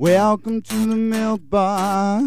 [0.00, 2.22] welcome to the milk bar.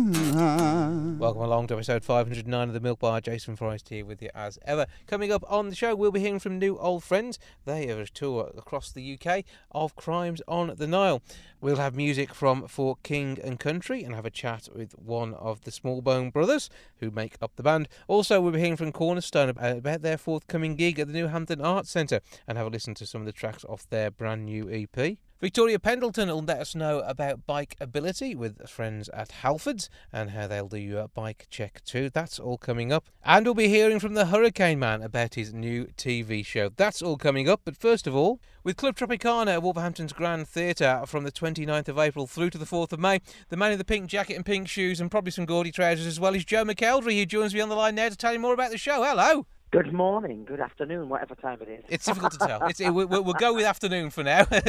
[1.18, 3.20] Welcome along to episode 509 of the Milk Bar.
[3.20, 4.86] Jason Forrest here with you as ever.
[5.08, 7.40] Coming up on the show, we'll be hearing from new old friends.
[7.66, 11.24] They have a tour across the UK of Crimes on the Nile.
[11.62, 15.62] We'll have music from For King and Country and have a chat with one of
[15.62, 16.70] the Smallbone brothers
[17.00, 17.88] who make up the band.
[18.08, 22.22] Also, we'll be hearing from Kornastone about their forthcoming gig at the Newhampton Arts Centre
[22.48, 25.18] and have a listen to some of the tracks off their brand new EP.
[25.42, 30.70] Victoria Pendleton will let us know about bikeability with friends at Halfords and how they'll
[30.70, 32.10] do a bike check too.
[32.10, 33.10] That's all coming up.
[33.26, 36.70] And we'll be hearing from the Hurricane Man about his new TV show.
[36.70, 37.62] That's all coming up.
[37.66, 42.00] But first of all, with Club Tropicana at Wolverhampton's Grand Theatre from the 29th of
[42.00, 44.70] April through to the 4th of May, the man in the pink jacket and pink
[44.70, 47.70] shoes and probably some gaudy trousers as well is Joe McElderry, who joins me on
[47.70, 49.04] the line now to tell you more about the show.
[49.04, 49.46] Hello.
[49.74, 51.84] Good morning, good afternoon, whatever time it is.
[51.90, 52.64] It's difficult to tell.
[52.68, 54.46] It's, it, we'll, we'll, go with afternoon for now.
[54.52, 54.62] uh,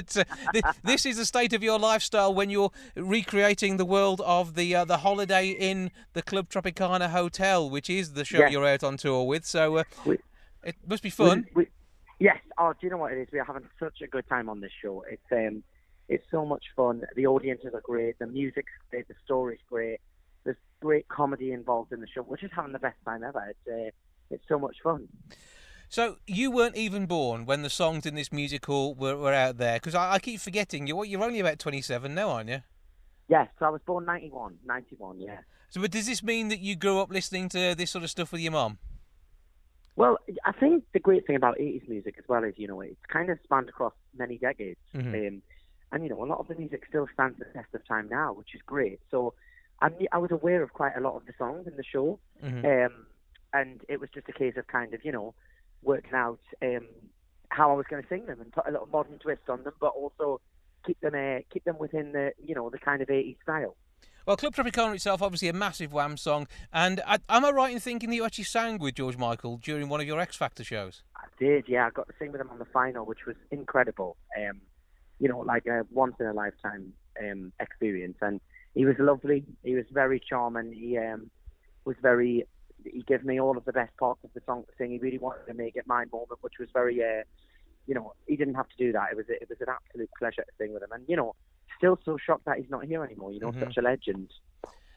[0.83, 4.87] this is the state of your lifestyle when you're recreating the world of the uh,
[4.87, 8.53] the holiday in the Club Tropicana Hotel, which is the show Yes.
[8.53, 9.45] you're out on tour with.
[9.45, 10.21] So uh, We-
[10.65, 11.45] it must be fun.
[11.55, 11.69] We, we,
[12.19, 12.39] yes.
[12.57, 13.29] Oh, do you know what it is?
[13.31, 15.05] We are having such a good time on this show.
[15.11, 15.63] It's um,
[16.09, 17.03] it's so much fun.
[17.15, 18.19] The audiences are great.
[18.19, 19.07] The music's great.
[19.09, 19.99] The story's great.
[20.45, 22.23] There's great comedy involved in the show.
[22.23, 23.45] We're just having the best time ever.
[23.51, 23.91] It's uh,
[24.31, 25.09] it's so much fun.
[25.89, 29.77] So you weren't even born when the songs in this musical were, were out there
[29.77, 32.63] because I, I keep forgetting you're you're only about 27 now, aren't you?
[33.29, 33.49] Yes.
[33.59, 34.59] So I was born 91.
[34.67, 35.21] 91.
[35.21, 35.39] Yeah.
[35.71, 38.33] So, but does this mean that you grew up listening to this sort of stuff
[38.33, 38.79] with your mum?
[39.97, 43.07] Well, I think the great thing about 80s music as well is, you know, it's
[43.09, 44.79] kind of spanned across many decades.
[44.95, 45.29] Mhm.
[45.29, 45.43] Um,
[45.93, 48.33] and, you know, a lot of the music still stands the test of time now,
[48.33, 48.99] which is great.
[49.11, 49.35] So
[49.81, 52.19] I, I was aware of quite a lot of the songs in the show.
[52.43, 52.87] Mhm.
[52.87, 53.07] Um,
[53.55, 55.35] and it was just a case of kind of, you know,
[55.83, 56.87] working out um,
[57.49, 59.73] how I was going to sing them and put a little modern twist on them,
[59.81, 60.41] but also
[60.85, 63.77] keep them uh, keep them within the, you know, the kind of 80s style.
[64.27, 67.81] Well, Club Tropicana itself, obviously a massive Wham song, and I, am I right in
[67.81, 71.03] thinking that you actually sang with George Michael during one of your X Factor shows?
[71.15, 71.87] I did, yeah.
[71.87, 74.17] I got to sing with him on the final, which was incredible.
[74.39, 74.63] Um,
[75.21, 78.17] you know, like a once in a lifetime um, experience.
[78.21, 78.41] And
[78.75, 79.45] he was lovely.
[79.63, 80.73] He was very charming.
[80.73, 81.31] He um,
[81.85, 82.47] was very.
[82.85, 84.91] He gave me all of the best parts of the song to sing.
[84.91, 87.03] He really wanted to make it my moment, which was very.
[87.03, 87.23] Uh,
[87.87, 89.09] you know, he didn't have to do that.
[89.13, 90.93] It was it was an absolute pleasure to sing with him.
[90.93, 91.35] And you know,
[91.77, 93.33] still so shocked that he's not here anymore.
[93.33, 93.61] You know, Mhm.
[93.61, 94.31] such a legend.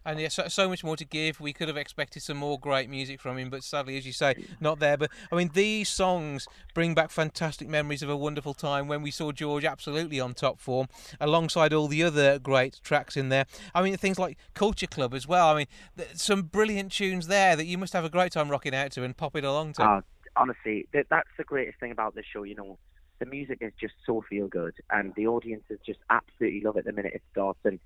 [0.08, 1.42] And yeah, so, so much more to give.
[1.42, 4.46] We could have expected some more great music from him, but sadly, as you say,
[4.62, 4.96] not there.
[4.96, 9.12] But I mean, these songs bring back fantastic memories of a wonderful time when we
[9.12, 10.88] saw George absolutely on top form,
[11.20, 13.48] alongside all the other great tracks in there.
[13.76, 15.50] I mean, things like Culture Club as well.
[15.50, 15.68] I mean,
[15.98, 19.04] th- some brilliant tunes there that you must have a great time rocking out to
[19.04, 19.84] and popping along to.
[19.84, 20.02] Uh,
[20.38, 22.44] honestly, that, that's the greatest thing about this show.
[22.44, 22.78] You know,
[23.20, 26.94] the music is just so feel good, and the audiences just absolutely love it the
[26.94, 27.60] minute it starts.
[27.66, 27.78] And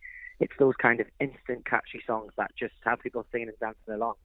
[0.41, 4.16] it's those kind of instant catchy songs that just have people singing and dancing along.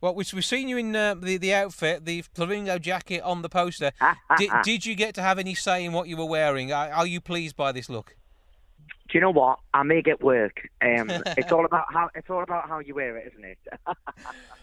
[0.00, 3.48] Well, we- we've seen you in uh, the the outfit, the flamingo jacket on the
[3.48, 3.92] poster.
[4.38, 6.72] did, did you get to have any say in what you were wearing?
[6.72, 8.16] Are, are you pleased by this look?
[9.08, 9.58] Do you know what?
[9.72, 10.68] I make it work.
[10.82, 13.58] Um, it's all about how it's all about how you wear it, isn't it?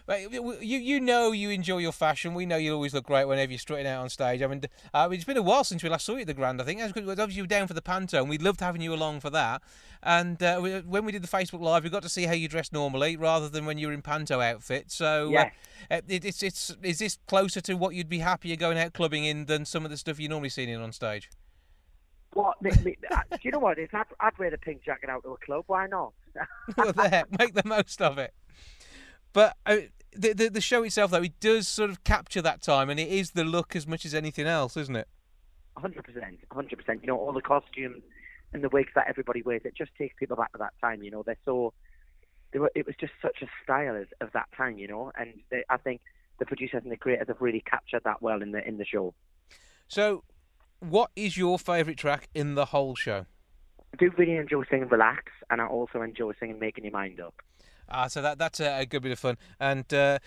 [0.07, 2.35] You you know you enjoy your fashion.
[2.35, 4.44] We know you always look great whenever you're strutting out on stage.
[4.44, 4.61] I mean,
[4.94, 6.61] uh, it's been a while since we last saw you at the Grand.
[6.61, 8.94] I think That's obviously you were down for the Panto, and we loved having you
[8.94, 9.63] along for that.
[10.03, 12.47] And uh, we, when we did the Facebook Live, we got to see how you
[12.47, 14.91] dressed normally rather than when you were in Panto outfit.
[14.91, 15.51] So, Yes.
[15.89, 19.25] uh, it, it's it's is this closer to what you'd be happier going out clubbing
[19.25, 21.31] in than some of the stuff you normally seen in on stage?
[22.35, 22.62] What?
[22.62, 22.97] Me, me,
[23.31, 23.79] do you know what?
[23.79, 26.13] If I'd, I'd wear the pink jacket out to a club, why not?
[26.78, 28.34] well, there, make the most of it.
[29.34, 29.78] But uh,
[30.13, 33.09] the, the the show itself, though, it does sort of capture that time, and it
[33.09, 35.07] is the look as much as anything else, isn't it?
[35.78, 37.01] hundred percent, hundred percent.
[37.01, 38.03] You know, all the costumes
[38.53, 41.03] and the wigs that everybody wears, it just takes people back to that time.
[41.03, 41.73] You know, they're so.
[42.52, 45.34] They were, it was just such a style of, of that time, you know, and
[45.49, 45.99] they, I think
[46.40, 49.14] the producers and the creators have really captured that well in the in the show.
[49.87, 50.23] So,
[50.90, 53.26] what is your favourite track in the whole show?
[53.93, 57.35] I do really enjoy singing "Relax," and I also enjoy singing "Making Your Mind Up."
[57.90, 60.20] Ah, so that that's a, a good bit of fun, and uh,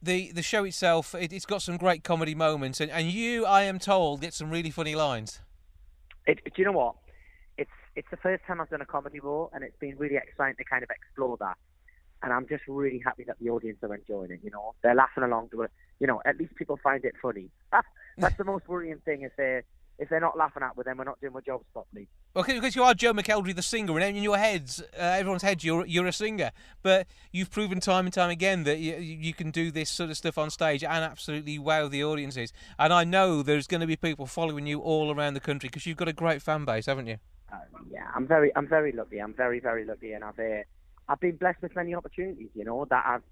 [0.00, 3.62] the the show itself, it, it's got some great comedy moments, and, and you, I
[3.62, 5.40] am told, get some really funny lines.
[6.26, 6.96] It, do you know what?
[7.58, 10.56] It's it's the first time I've done a comedy role, and it's been really exciting
[10.56, 11.56] to kind of explore that.
[12.24, 14.40] And I'm just really happy that the audience are enjoying it.
[14.44, 15.72] You know, they're laughing along to it.
[15.98, 17.50] You know, at least people find it funny.
[18.18, 19.22] That's the most worrying thing.
[19.22, 19.62] is they
[19.98, 22.08] if they're not laughing at, me, then we're not doing our jobs properly.
[22.34, 25.64] Well, because you are Joe McElderry, the singer, and in your heads, uh, everyone's heads,
[25.64, 26.50] you're you're a singer.
[26.82, 30.16] But you've proven time and time again that you, you can do this sort of
[30.16, 32.52] stuff on stage and absolutely wow the audiences.
[32.78, 35.86] And I know there's going to be people following you all around the country because
[35.86, 37.18] you've got a great fan base, haven't you?
[37.52, 37.58] Uh,
[37.90, 39.18] yeah, I'm very, I'm very lucky.
[39.18, 40.62] I'm very, very lucky, and I've, uh,
[41.08, 42.48] I've been blessed with many opportunities.
[42.54, 43.22] You know that I've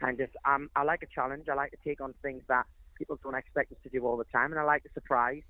[0.00, 1.48] kind of, um, I like a challenge.
[1.50, 2.64] I like to take on things that
[2.96, 5.42] people don't expect us to do all the time, and I like the surprise.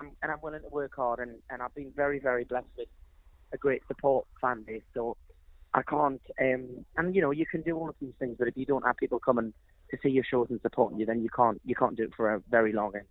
[0.00, 2.88] And I'm willing to work hard, and, and I've been very, very blessed with
[3.52, 4.82] a great support fan base.
[4.92, 5.16] So
[5.72, 8.56] I can't, um, and you know, you can do all of these things, but if
[8.56, 9.52] you don't have people coming
[9.90, 12.34] to see your shows and supporting you, then you can't, you can't do it for
[12.34, 12.92] a very long.
[12.94, 13.04] And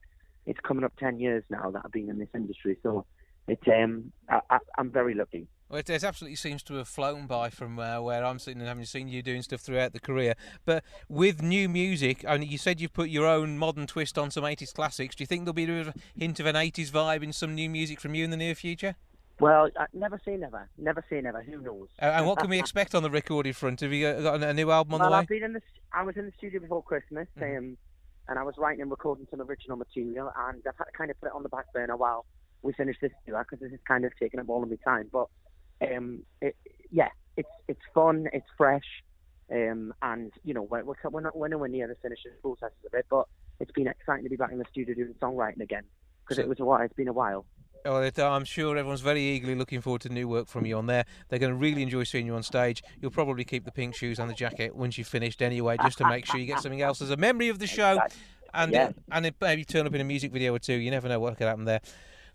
[0.45, 3.05] it's coming up ten years now that I've been in this industry, so
[3.47, 5.47] it's, um, I, I'm very lucky.
[5.69, 8.67] Well, it, it absolutely seems to have flown by from uh, where I'm sitting and
[8.67, 10.35] having seen you doing stuff throughout the career.
[10.63, 14.29] But with new music, I mean, you said you've put your own modern twist on
[14.29, 15.15] some 80s classics.
[15.15, 17.99] Do you think there'll be a hint of an 80s vibe in some new music
[17.99, 18.95] from you in the near future?
[19.39, 20.69] Well, uh, never say never.
[20.77, 21.41] Never say never.
[21.41, 21.89] Who knows?
[22.01, 23.81] Uh, and what can we expect on the recorded front?
[23.81, 25.19] Have you got a new album on well, the way?
[25.19, 25.61] I've been in the,
[25.91, 27.57] I was in the studio before Christmas, mm-hmm.
[27.57, 27.77] um,
[28.29, 31.19] and I was writing and recording some original material, and I've had to kind of
[31.19, 32.25] put it on the back burner a while
[32.65, 35.09] we finish this tour because this is kind of taking up all of my time.
[35.11, 35.27] But
[35.81, 36.55] um, it,
[36.91, 39.03] yeah, it's it's fun, it's fresh,
[39.51, 43.05] um, and you know we're, we're not we're nowhere near the finishing processes of it,
[43.09, 43.27] but
[43.59, 45.83] it's been exciting to be back in the studio doing songwriting again
[46.23, 46.81] because so, it was a while.
[46.81, 47.45] It's been a while.
[47.87, 51.05] Oh, I'm sure everyone's very eagerly looking forward to new work from you on there.
[51.29, 52.81] They're going to really enjoy seeing you on stage.
[52.99, 56.09] You'll probably keep the pink shoes and the jacket once you've finished anyway, just to
[56.09, 57.99] make sure you get something else as a memory of the show.
[58.55, 58.91] And, yeah.
[59.11, 60.73] and it maybe turn up in a music video or two.
[60.73, 61.81] You never know what could happen there.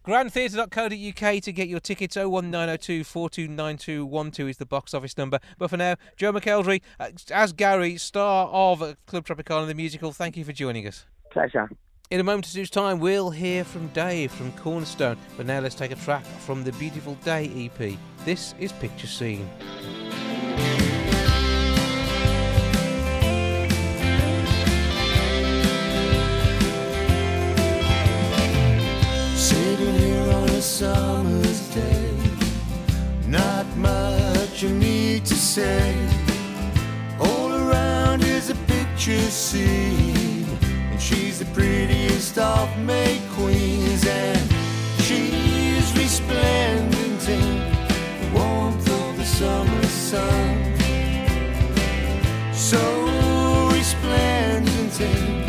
[0.06, 2.16] GrandTheatre.co.uk to get your tickets.
[2.16, 5.38] 01902 429212 is the box office number.
[5.58, 10.36] But for now, Joe McElderry, uh, as Gary, star of Club Tropicana the musical, thank
[10.36, 11.06] you for joining us.
[11.30, 11.70] Pleasure.
[12.10, 15.16] In a moment's time, we'll hear from Dave from Kornastone.
[15.36, 17.96] But now let's take a track from the Beautiful Day EP.
[18.24, 19.48] This is Picture Scene.
[30.60, 32.12] Summer's day.
[33.26, 35.94] Not much you need to say.
[37.18, 40.46] All around is a picture scene,
[40.90, 44.40] and she's the prettiest of May queens, and
[44.98, 47.58] she's resplendent in
[48.20, 50.74] the warmth of the summer sun.
[52.52, 52.80] So
[53.72, 55.39] resplendent in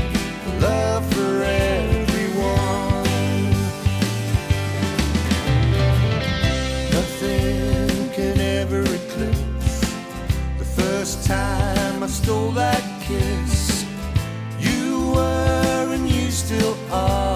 [12.23, 13.85] stole that kiss.
[14.59, 17.30] You were and you still are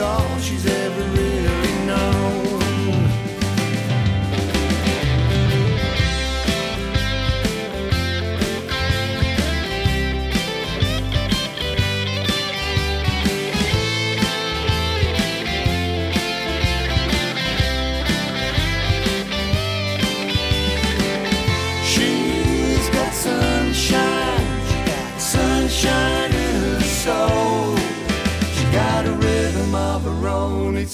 [0.00, 0.57] all she's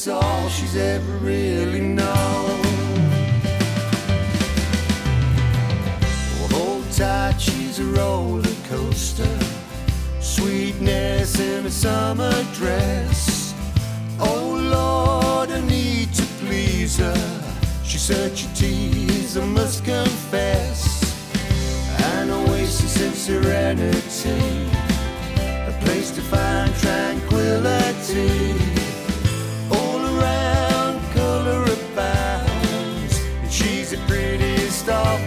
[0.06, 2.60] it's all she's ever really known.
[6.38, 9.38] Well, hold tight, she's a roller coaster.
[10.20, 13.54] Sweetness in a summer dress.
[14.20, 17.54] Oh Lord, I need to please her.
[17.82, 21.00] She's such a tease, I must confess.
[22.16, 24.68] An oasis of serenity,
[25.66, 26.73] a place to find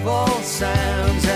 [0.07, 1.26] sounds,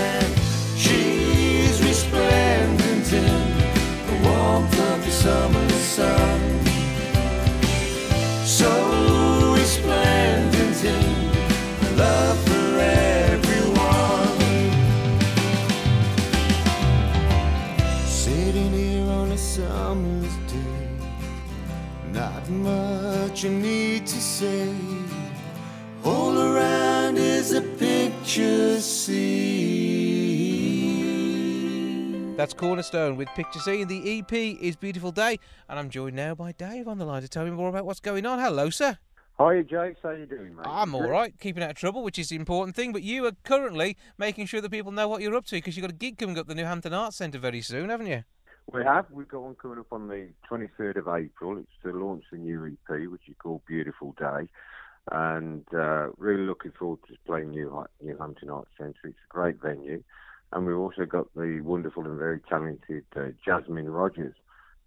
[32.42, 33.86] That's Kornastone with Picture Scene.
[33.86, 37.28] The EP is Beautiful Day, and I'm joined now by Dave on the line to
[37.28, 38.40] tell me more about what's going on.
[38.40, 38.98] Hello, sir.
[39.38, 40.00] Hi, Jakes.
[40.02, 40.66] How you doing, mate?
[40.66, 42.92] I'm all right, keeping out of trouble, which is the important thing.
[42.92, 45.82] But you are currently making sure that people know what you're up to because you've
[45.82, 48.24] got a gig coming up at the Newhampton Arts Centre very soon, haven't you?
[48.72, 49.06] We have.
[49.12, 51.58] We've got one coming up on the 23rd of April.
[51.58, 54.48] It's to launch the new EP, which is called Beautiful Day.
[55.12, 58.98] And uh, really looking forward to playing New, new Hampton Arts Centre.
[59.04, 60.02] It's a great venue.
[60.52, 64.34] And we've also got the wonderful and very talented uh, Jasmine Rogers,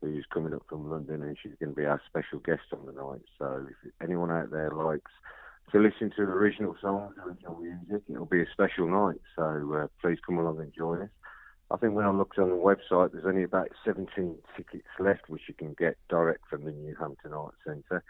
[0.01, 2.91] who's coming up from London, and she's going to be our special guest on the
[2.91, 3.23] night.
[3.39, 5.11] So if anyone out there likes
[5.71, 9.19] to listen to original songs, and original music, it'll be a special night.
[9.35, 11.09] So uh, please come along and join us.
[11.71, 15.41] I think when I looked on the website, there's only about 17 tickets left, which
[15.47, 18.03] you can get direct from the Newhampton Arts Centre.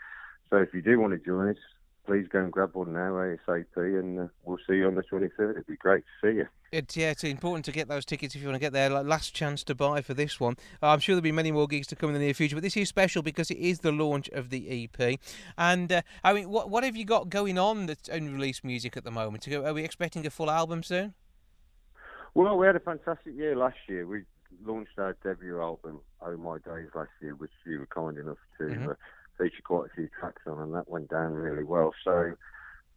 [0.50, 1.58] So if you do want to join us,
[2.06, 5.52] please go and grab one now ASAP, and uh, we'll see you on the 23rd.
[5.52, 6.48] It'd be great to see you.
[6.72, 8.90] It's yeah, it's important to get those tickets if you want to get there.
[8.90, 10.56] Like, last chance to buy for this one.
[10.82, 12.64] Uh, I'm sure there'll be many more gigs to come in the near future, but
[12.64, 15.20] this is special because it is the launch of the EP.
[15.58, 19.04] And uh, I mean, what what have you got going on that's unreleased music at
[19.04, 19.48] the moment?
[19.48, 21.14] Are we expecting a full album soon?
[22.34, 24.06] Well, we had a fantastic year last year.
[24.06, 24.24] We
[24.66, 28.64] launched our debut album, Oh My Days, last year, which you were kind enough to
[28.66, 28.92] mm-hmm.
[29.39, 31.94] Uh, feature quite a few tracks on, and that went down really well.
[32.04, 32.34] So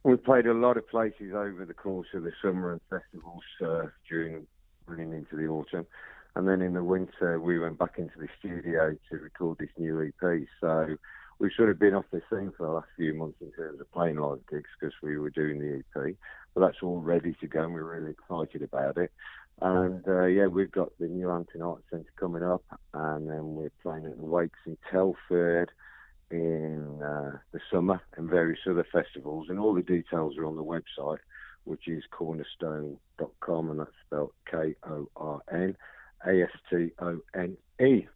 [0.03, 3.87] we've played a lot of places over the course of the summer and festivals uh,
[4.09, 4.47] during
[4.87, 5.87] running into the autumn.
[6.35, 10.03] And then in the winter, we went back into the studio to record this new
[10.03, 10.47] EP.
[10.61, 10.97] So
[11.39, 13.91] we've sort of been off the scene for the last few months in terms of
[13.93, 16.15] playing live gigs because we were doing the EP.
[16.55, 19.11] But that's all ready to go, and we're really excited about it.
[19.61, 22.63] And uh, yeah, we've got the Newhampton Arts Centre coming up,
[22.95, 25.73] and then we're playing at the Wakes in Telford
[26.31, 29.47] in uh, the summer and various other festivals.
[29.49, 31.19] And all the details are on the website,
[31.65, 35.77] which is kornastone.com, and that's spelled K O R N
[36.27, 38.07] A S T O N E.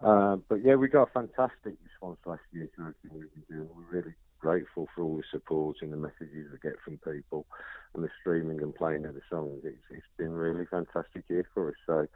[0.00, 3.68] Uh, but yeah, we got a fantastic response last year to everything we've been doing.
[3.74, 7.46] We're really grateful for all the support and the messages we get from people
[7.94, 9.60] and the streaming and playing of the songs.
[9.64, 11.74] It's, it's been really fantastic year for us.
[11.86, 12.06] So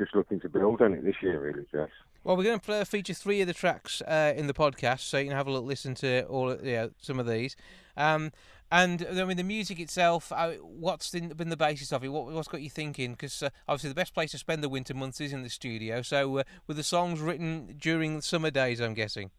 [0.00, 1.90] just looking to build on it this year, really, Jess.
[2.24, 5.26] Well, we're going to feature three of the tracks uh, in the podcast, so you
[5.26, 7.54] can have a look, listen to all, yeah, some of these.
[7.96, 8.32] Um,
[8.72, 12.08] and I mean, the music itself, uh, what's been the basis of it?
[12.08, 13.12] What, has got you thinking?
[13.12, 16.02] Because uh, obviously, the best place to spend the winter months is in the studio.
[16.02, 18.80] So, uh, were the songs written during the summer days?
[18.80, 19.30] I'm guessing.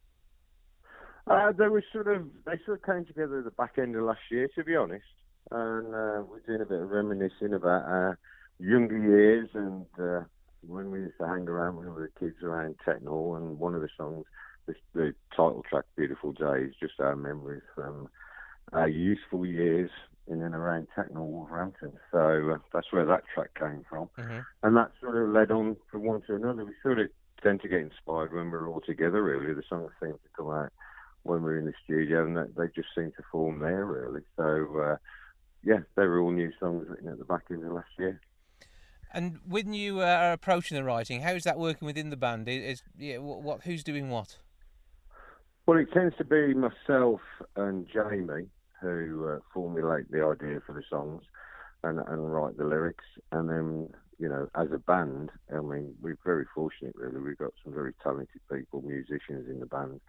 [1.27, 4.03] Uh, they were sort of they sort of came together at the back end of
[4.03, 5.05] last year, to be honest.
[5.49, 8.19] And uh, we're doing a bit of reminiscing about our
[8.59, 10.23] younger years and uh,
[10.65, 13.35] when we used to hang around when we were kids around Techno.
[13.35, 14.25] And one of the songs,
[14.67, 18.09] this, the title track, "Beautiful Day," is just our memories from
[18.73, 19.89] our youthful years
[20.27, 21.93] in and around Techno Wolverhampton.
[22.11, 24.09] So uh, that's where that track came from.
[24.17, 24.39] Mm-hmm.
[24.63, 26.65] And that sort of led on from one to another.
[26.65, 27.09] We sort of
[27.43, 29.53] tend to get inspired when we're all together, really.
[29.53, 30.71] The songs seem to come out
[31.23, 34.21] when we're in the studio, and they just seem to form there, really.
[34.37, 34.97] So, uh,
[35.63, 38.19] yeah, they were all new songs written at the back end of last year.
[39.13, 42.47] And when you uh, are approaching the writing, how is that working within the band?
[42.47, 44.37] Is, yeah, what, what who's doing what?
[45.65, 47.21] Well, it tends to be myself
[47.55, 48.47] and Jamie
[48.81, 51.23] who uh, formulate the idea for the songs
[51.83, 53.89] and, and write the lyrics, and then
[54.21, 57.19] you know, as a band, I mean, we're very fortunate, really.
[57.19, 59.99] We've got some very talented people, musicians in the band.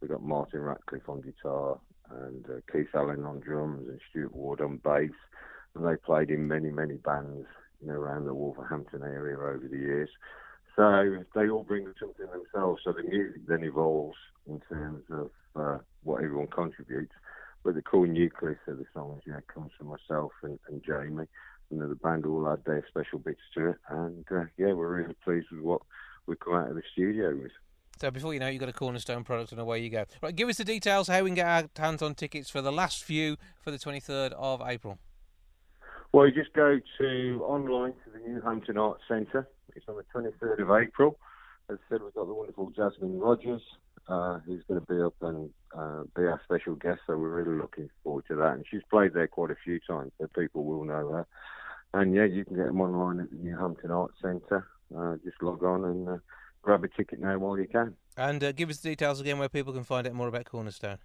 [0.00, 1.78] We've got Martin Ratcliffe on guitar
[2.10, 5.10] and uh, Keith Allen on drums and Stuart Ward on bass.
[5.74, 7.46] And they played in many, many bands,
[7.80, 10.10] you know, around the Wolverhampton area over the years.
[10.76, 12.82] So they all bring something themselves.
[12.84, 14.16] So the music then evolves
[14.46, 17.12] in terms of uh, what everyone contributes.
[17.64, 21.26] But the core nucleus of the songs, yeah, comes from myself and, and Jamie
[21.76, 23.76] know, the band all add their special bits to it.
[23.88, 25.82] And uh, yeah, we're really pleased with what
[26.26, 27.52] we've come out of the studio with.
[28.00, 30.04] So before you know, it, you've got a Kornastone product, and away you go.
[30.22, 32.70] Right, give us the details how we can get our hands on tickets for the
[32.70, 34.98] last few for the 23rd of April.
[36.12, 39.46] Well, you just go to online to the Newhampton Arts Centre.
[39.76, 41.18] It's on the 23rd of April.
[41.70, 43.60] As I said, we've got the wonderful Jasmine Rogers,
[44.08, 47.00] uh, who's going to be up and uh, be our special guest.
[47.06, 48.54] So we're really looking forward to that.
[48.54, 51.26] And she's played there quite a few times, so people will know her.
[51.92, 54.66] And yeah, you can get them online at the Newhampton Arts Centre.
[54.96, 56.16] Uh, just log on and uh,
[56.62, 57.94] grab a ticket now while you can.
[58.16, 60.98] And uh, give us the details again where people can find out more about Kornastone.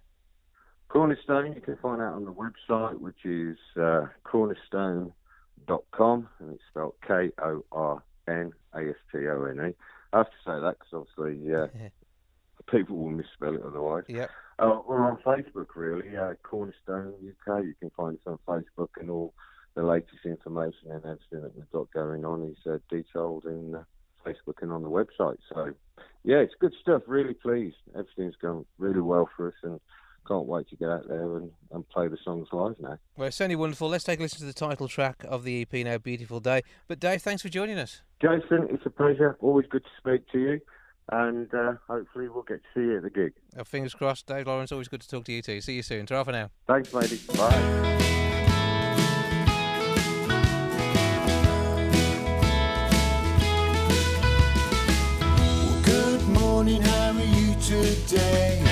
[0.94, 6.94] Kornastone, you can find out on the website, which is uh, kornastone.com, and it's spelled
[7.04, 9.74] K O R N A S T O N E.
[10.12, 11.66] I have to say that because obviously uh,
[12.70, 14.04] people will misspell it otherwise.
[14.08, 14.26] Yeah.
[14.60, 17.64] Uh, we're on Facebook, really, uh, Kornastone UK.
[17.64, 19.34] You can find us on Facebook and all
[19.74, 23.82] the latest information and everything that we've got going on is uh, detailed in uh,
[24.24, 25.38] Facebook and on the website.
[25.52, 25.72] So,
[26.22, 27.02] yeah, it's good stuff.
[27.08, 27.78] Really pleased.
[27.98, 29.80] Everything's going really well for us and
[30.26, 32.98] can't wait to get out there and, and play the songs live now.
[33.16, 33.88] Well, it's certainly wonderful.
[33.88, 36.62] Let's take a listen to the title track of the EP now, Beautiful Day.
[36.88, 38.02] But Dave, thanks for joining us.
[38.20, 39.36] Jason, it's a pleasure.
[39.40, 40.60] Always good to speak to you.
[41.12, 43.34] And uh, hopefully we'll get to see you at the gig.
[43.58, 44.72] Uh, fingers crossed, Dave Lawrence.
[44.72, 45.60] Always good to talk to you too.
[45.60, 46.06] See you soon.
[46.06, 46.50] Ta for now.
[46.66, 47.20] Thanks, matey.
[47.36, 48.00] Bye.
[55.84, 58.63] Good morning, how are you today?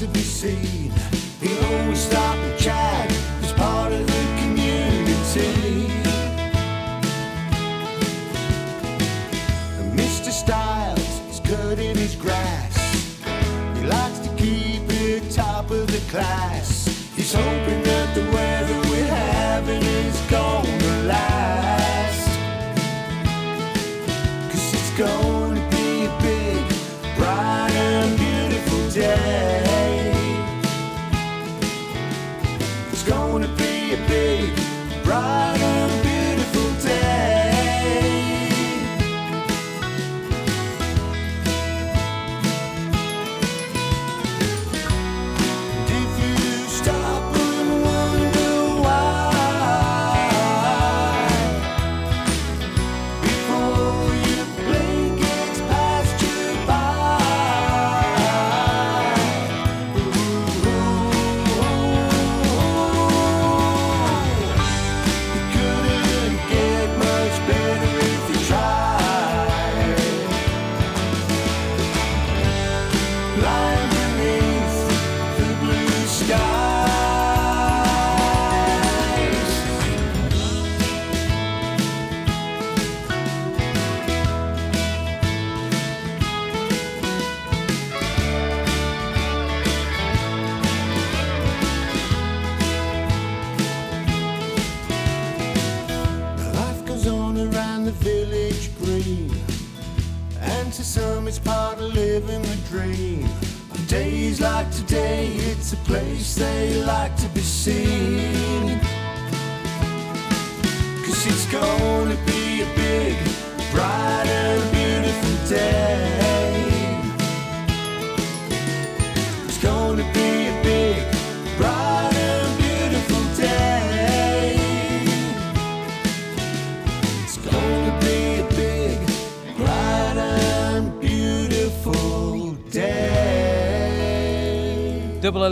[0.00, 0.90] To be seen.
[1.42, 5.92] He'll always stop and chat as part of the community.
[9.78, 10.30] And Mr.
[10.30, 12.76] Styles is cutting his grass.
[13.76, 16.86] He likes to keep it top of the class.
[17.14, 22.26] He's hoping that the weather we're having is gonna last.
[24.50, 25.29] Cause it's gonna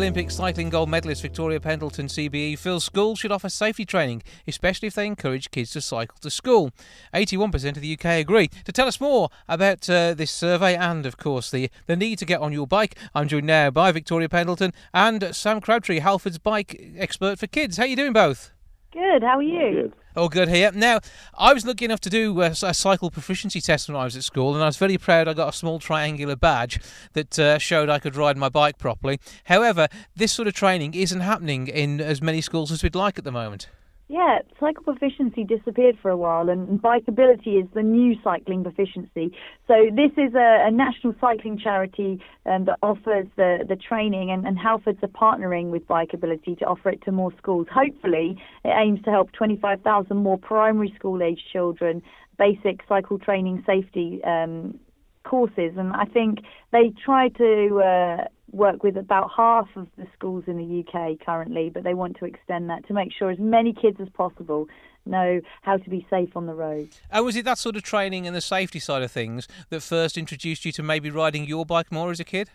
[0.08, 4.94] Olympic cycling gold medalist Victoria Pendleton CBE feels schools should offer safety training, especially if
[4.94, 6.70] they encourage kids to cycle to school.
[7.12, 8.48] 81% of the UK agree.
[8.64, 12.24] To tell us more about uh, this survey and, of course, the, the need to
[12.24, 16.80] get on your bike, I'm joined now by Victoria Pendleton and Sam Crabtree, Halford's bike
[16.96, 17.76] expert for kids.
[17.76, 18.50] How are you doing both?
[18.92, 19.22] Good.
[19.22, 19.92] How are you?
[20.16, 20.72] Oh, good here.
[20.72, 21.00] Now,
[21.36, 24.24] I was lucky enough to do a, a cycle proficiency test when I was at
[24.24, 26.80] school, and I was very proud I got a small triangular badge
[27.12, 29.20] that uh, showed I could ride my bike properly.
[29.44, 33.24] However, this sort of training isn't happening in as many schools as we'd like at
[33.24, 33.68] the moment.
[34.10, 39.36] Yeah, cycle proficiency disappeared for a while, and bikeability is the new cycling proficiency.
[39.66, 44.46] So this is a, a national cycling charity um, that offers the, the training, and,
[44.46, 47.66] and Halfords are partnering with bikeability to offer it to more schools.
[47.70, 52.02] Hopefully, it aims to help 25,000 more primary school age children
[52.38, 54.78] basic cycle training safety um,
[55.24, 56.40] courses, and I think
[56.72, 61.70] they try to uh, work with about half of the schools in the UK currently,
[61.70, 64.66] but they want to extend that to make sure as many kids as possible
[65.06, 66.88] know how to be safe on the road.
[67.10, 70.18] And was it that sort of training and the safety side of things that first
[70.18, 72.50] introduced you to maybe riding your bike more as a kid?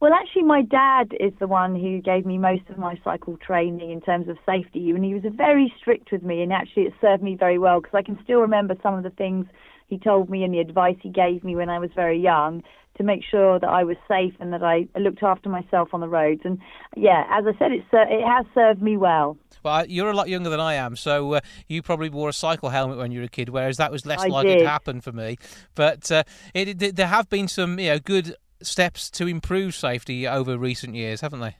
[0.00, 3.90] Well, actually, my dad is the one who gave me most of my cycle training
[3.90, 7.22] in terms of safety, and he was very strict with me, and actually, it served
[7.22, 9.46] me very well because I can still remember some of the things
[9.92, 12.62] he told me and the advice he gave me when I was very young
[12.96, 16.08] to make sure that I was safe and that I looked after myself on the
[16.08, 16.40] roads.
[16.44, 16.58] And
[16.96, 19.36] yeah, as I said, it's uh, it has served me well.
[19.62, 22.70] Well, you're a lot younger than I am, so uh, you probably wore a cycle
[22.70, 24.60] helmet when you were a kid, whereas that was less I likely did.
[24.60, 25.36] to happen for me.
[25.74, 26.22] But uh,
[26.54, 30.94] it, it, there have been some you know good steps to improve safety over recent
[30.94, 31.56] years, haven't they?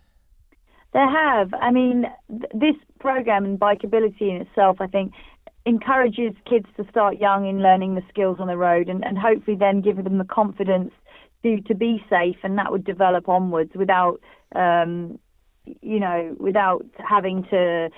[0.95, 1.53] There have.
[1.53, 5.13] I mean, th- this program and bikeability in itself, I think,
[5.65, 9.57] encourages kids to start young in learning the skills on the road and, and hopefully
[9.57, 10.93] then give them the confidence
[11.43, 14.21] to, to be safe and that would develop onwards without,
[14.55, 15.19] um,
[15.81, 17.89] you know, without having to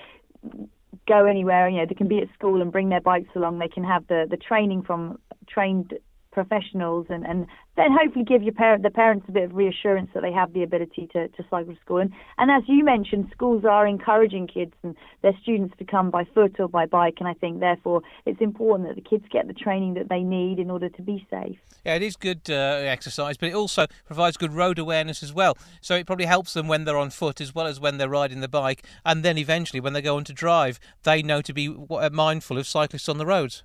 [1.07, 1.69] go anywhere.
[1.69, 3.59] You know, they can be at school and bring their bikes along.
[3.59, 5.95] They can have the, the training from trained
[6.35, 10.23] professionals and, and then hopefully give your parent the parents a bit of reassurance that
[10.23, 13.65] they have the ability to, to cycle to school and, and as you mentioned schools
[13.65, 17.35] are encouraging kids and their students to come by foot or by bike and I
[17.35, 20.89] think therefore it's important that the kids get the training that they need in order
[20.89, 21.59] to be safe.
[21.85, 25.57] Yeah, it is good uh, exercise, but it also provides good road awareness as well.
[25.81, 28.41] So it probably helps them when they're on foot as well as when they're riding
[28.41, 31.69] the bike, and then eventually when they go on to drive, they know to be
[32.13, 33.63] mindful of cyclists on the roads.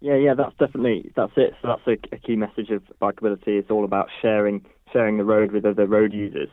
[0.00, 1.54] Yeah, yeah, that's definitely that's it.
[1.60, 3.58] So that's a, a key message of bikeability.
[3.58, 6.48] It's all about sharing sharing the road with other road users.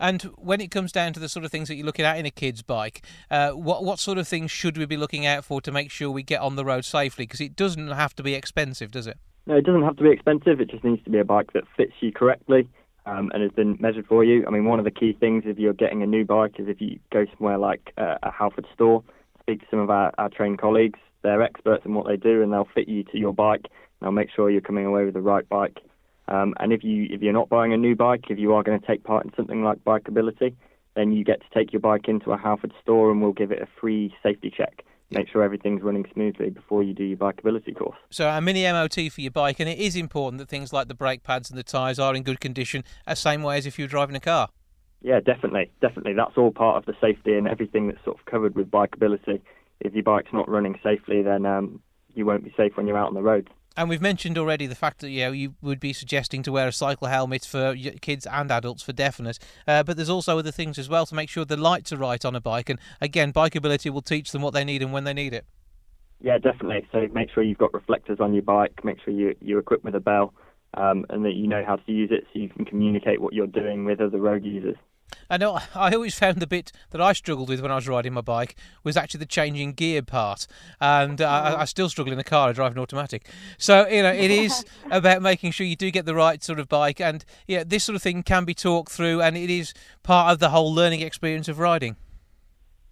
[0.00, 2.26] And when it comes down to the sort of things that you're looking at in
[2.26, 5.60] a kid's bike, uh, what what sort of things should we be looking out for
[5.60, 7.24] to make sure we get on the road safely?
[7.24, 9.18] Because it doesn't have to be expensive, does it?
[9.46, 10.60] No, it doesn't have to be expensive.
[10.60, 12.68] It just needs to be a bike that fits you correctly
[13.06, 14.44] um, and has been measured for you.
[14.46, 16.80] I mean, one of the key things if you're getting a new bike is if
[16.80, 19.02] you go somewhere like uh, a Halford store,
[19.40, 20.98] speak to some of our, our trained colleagues.
[21.22, 23.66] They're experts in what they do, and they'll fit you to your bike.
[24.00, 25.78] They'll make sure you're coming away with the right bike.
[26.28, 28.80] Um, and if you if you're not buying a new bike, if you are going
[28.80, 30.54] to take part in something like bikeability,
[30.94, 33.62] then you get to take your bike into a Halford store, and we'll give it
[33.62, 34.84] a free safety check.
[35.10, 37.98] Make sure everything's running smoothly before you do your bikeability course.
[38.10, 40.94] So a mini MOT for your bike, and it is important that things like the
[40.94, 43.88] brake pads and the tyres are in good condition, the same way as if you're
[43.88, 44.48] driving a car.
[45.02, 46.14] Yeah, definitely, definitely.
[46.14, 49.40] That's all part of the safety and everything that's sort of covered with bikeability.
[49.84, 51.80] If your bike's not running safely, then um,
[52.14, 53.50] you won't be safe when you're out on the road.
[53.76, 56.68] And we've mentioned already the fact that you know you would be suggesting to wear
[56.68, 60.78] a cycle helmet for kids and adults for definite, uh, but there's also other things
[60.78, 62.68] as well to make sure the lights are right on a bike.
[62.68, 65.46] And again, bikeability will teach them what they need and when they need it.
[66.20, 66.86] Yeah, definitely.
[66.92, 68.84] So make sure you've got reflectors on your bike.
[68.84, 70.34] Make sure you you're equipped with a bell,
[70.74, 73.46] um, and that you know how to use it, so you can communicate what you're
[73.46, 74.76] doing with other road users.
[75.28, 78.12] I know I always found the bit that I struggled with when I was riding
[78.12, 80.46] my bike was actually the changing gear part,
[80.80, 82.50] and uh, I, I still struggle in the car.
[82.50, 86.06] I drive an automatic, so you know it is about making sure you do get
[86.06, 89.22] the right sort of bike, and yeah, this sort of thing can be talked through,
[89.22, 91.96] and it is part of the whole learning experience of riding.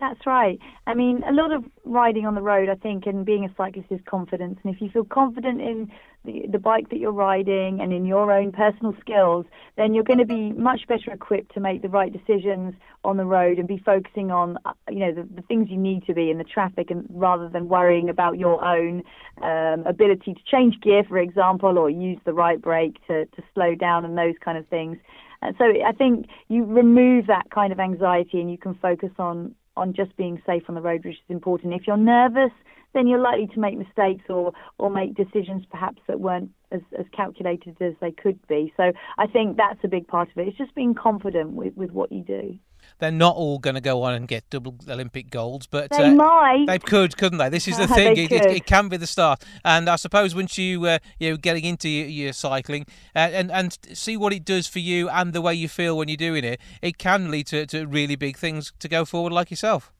[0.00, 0.58] That's right.
[0.86, 3.92] I mean, a lot of riding on the road, I think, and being a cyclist
[3.92, 4.58] is confidence.
[4.64, 5.92] And if you feel confident in
[6.24, 9.44] the, the bike that you're riding and in your own personal skills,
[9.76, 13.26] then you're going to be much better equipped to make the right decisions on the
[13.26, 16.30] road and be focusing on, uh, you know, the, the things you need to be
[16.30, 19.02] in the traffic, and rather than worrying about your own
[19.42, 23.74] um, ability to change gear, for example, or use the right brake to, to slow
[23.74, 24.96] down and those kind of things.
[25.42, 29.54] And so I think you remove that kind of anxiety and you can focus on
[29.80, 31.74] on just being safe on the road, which is important.
[31.74, 32.52] If you're nervous,
[32.92, 37.06] then you're likely to make mistakes or or make decisions perhaps that weren't as, as
[37.16, 38.72] calculated as they could be.
[38.76, 40.48] So I think that's a big part of it.
[40.48, 42.58] It's just being confident with, with what you do.
[43.00, 46.14] They're not all going to go on and get double Olympic golds, but They uh,
[46.14, 46.66] might.
[46.66, 47.48] They could, couldn't they?
[47.48, 48.16] This is the thing.
[48.16, 51.36] It, it, it can be the start, and I suppose once you uh, you know
[51.36, 52.86] getting into your, your cycling
[53.16, 56.08] uh, and and see what it does for you and the way you feel when
[56.08, 59.50] you're doing it, it can lead to, to really big things to go forward like
[59.50, 59.92] yourself.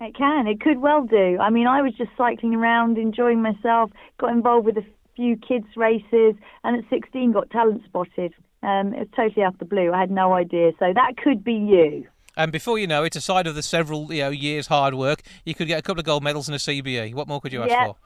[0.00, 0.46] It can.
[0.46, 1.38] It could well do.
[1.38, 4.84] I mean, I was just cycling around, enjoying myself, got involved with a
[5.14, 6.34] few kids' races,
[6.64, 8.32] and at 16 got talent spotted.
[8.62, 9.92] Um, it was totally out of the blue.
[9.92, 10.72] I had no idea.
[10.78, 12.06] So that could be you.
[12.36, 15.54] And before you know it, aside of the several you know years hard work, you
[15.54, 17.14] could get a couple of gold medals and a CBE.
[17.14, 17.86] What more could you ask Yeah.
[17.86, 17.96] for?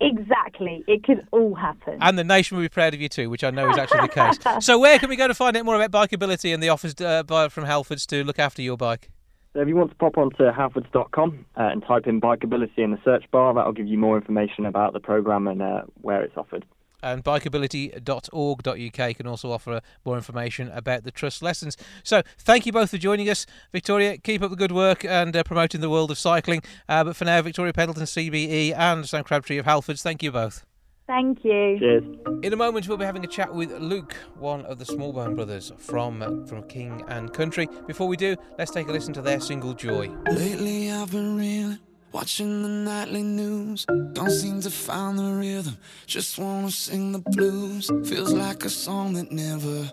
[0.00, 0.84] Exactly.
[0.88, 1.98] It could all happen.
[2.00, 4.08] And the nation will be proud of you too, which I know is actually the
[4.08, 4.38] case.
[4.60, 7.22] So where can we go to find out more about bikeability and the offers uh,
[7.48, 9.10] from Halfords to look after your bike?
[9.52, 12.98] So if you want to pop onto halfords.com uh, and type in bikeability in the
[13.04, 16.64] search bar, that'll give you more information about the program and uh, where it's offered.
[17.02, 21.76] And bikeability.org.uk can also offer more information about the trust lessons.
[22.02, 23.46] So, thank you both for joining us.
[23.72, 26.62] Victoria, keep up the good work and uh, promoting the world of cycling.
[26.88, 30.64] Uh, but for now, Victoria Pendleton, CBE, and Sam Crabtree of Halfords, thank you both.
[31.06, 31.78] Thank you.
[31.78, 32.04] Cheers.
[32.42, 35.72] In a moment, we'll be having a chat with Luke, one of the Smallbone brothers
[35.78, 37.68] from For King and Country.
[37.86, 41.78] Before we do, let's take a listen to their single "Joy." Lately I've been reeling,
[42.12, 43.86] watching the nightly news.
[44.12, 47.90] Don't seem to find the rhythm, just wanna sing the blues.
[48.04, 49.90] Feels like a song that never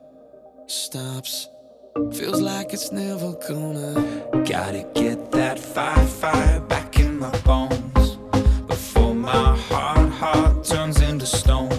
[0.68, 1.48] stops.
[2.14, 3.94] Feels like it's never gonna.
[4.46, 8.18] Gotta get that fire, fire back in my bones
[8.68, 11.72] before my heart, heart turns into stone.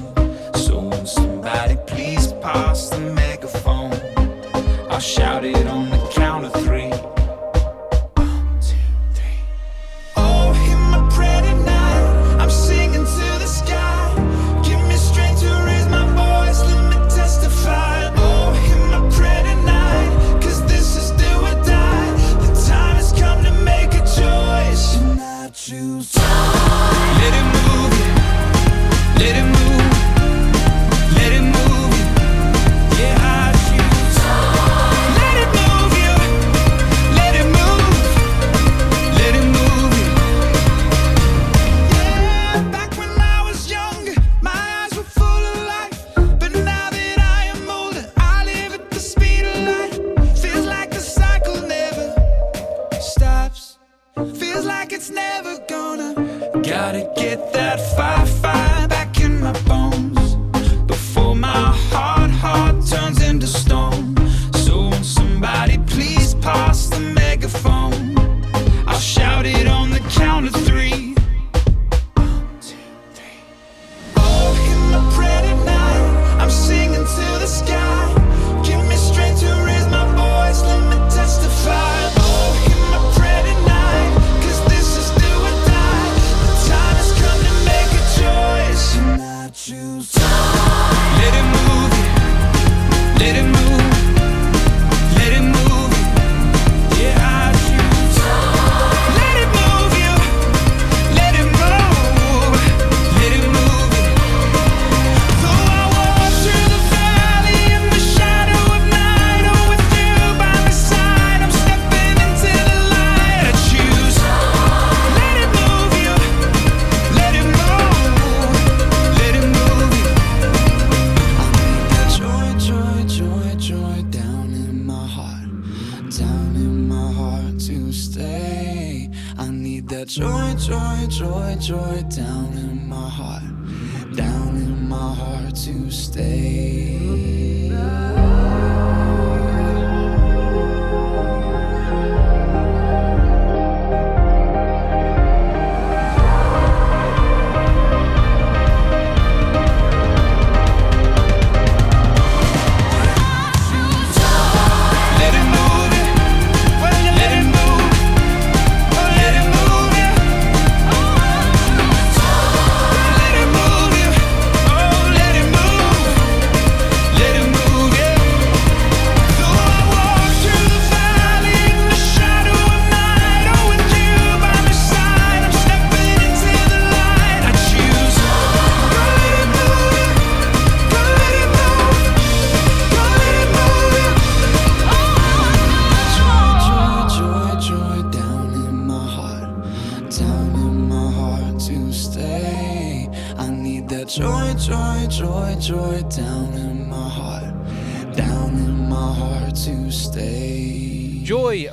[0.54, 3.94] So somebody please pass the megaphone,
[4.90, 5.66] I'll shout it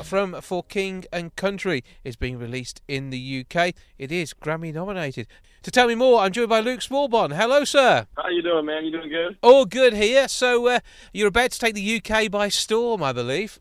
[0.08, 3.74] from For King and Country is being released in the UK.
[3.98, 5.28] It is Grammy nominated.
[5.64, 7.36] To tell me more, I'm joined by Luke Smallbone.
[7.36, 8.08] Hello, sir.
[8.16, 8.86] How you doing, man?
[8.86, 9.38] You doing good?
[9.42, 10.30] All good here.
[10.30, 10.80] So uh,
[11.12, 13.60] you're about to take the UK by storm, I believe.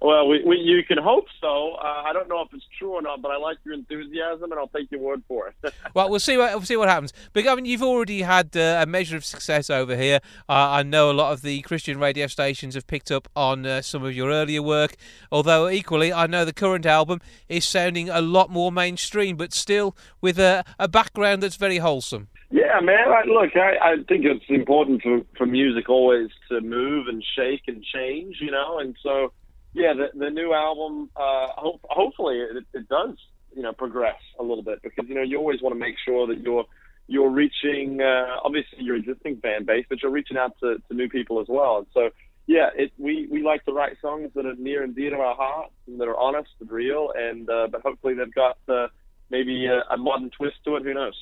[0.00, 1.74] Well, we, we, you can hope so.
[1.74, 4.54] Uh, I don't know if it's true or not, but I like your enthusiasm, and
[4.54, 5.74] I'll take your word for it.
[5.92, 7.12] Well, we'll see what we'll see what happens.
[7.32, 10.20] But I mean, you've already had uh, a measure of success over here.
[10.48, 13.82] Uh, I know a lot of the Christian radio stations have picked up on uh,
[13.82, 14.94] some of your earlier work.
[15.32, 19.96] Although equally, I know the current album is sounding a lot more mainstream, but still
[20.20, 22.28] with a, a background that's very wholesome.
[22.50, 23.08] yeah, man.
[23.08, 27.62] I, look, I, I think it's important for, for music always to move and shake
[27.66, 28.78] and change, you know.
[28.78, 29.32] And so,
[29.72, 33.16] yeah, the the new album, uh, hope, hopefully, it, it does,
[33.54, 36.26] you know, progress a little bit because you know you always want to make sure
[36.26, 36.64] that you're
[37.06, 41.08] you're reaching uh, obviously your existing fan base, but you're reaching out to, to new
[41.08, 41.78] people as well.
[41.78, 42.10] And so,
[42.46, 45.34] yeah, it, we we like to write songs that are near and dear to our
[45.34, 48.88] hearts and that are honest and real, and uh, but hopefully they've got uh,
[49.28, 50.84] maybe a, a modern twist to it.
[50.84, 51.14] Who knows?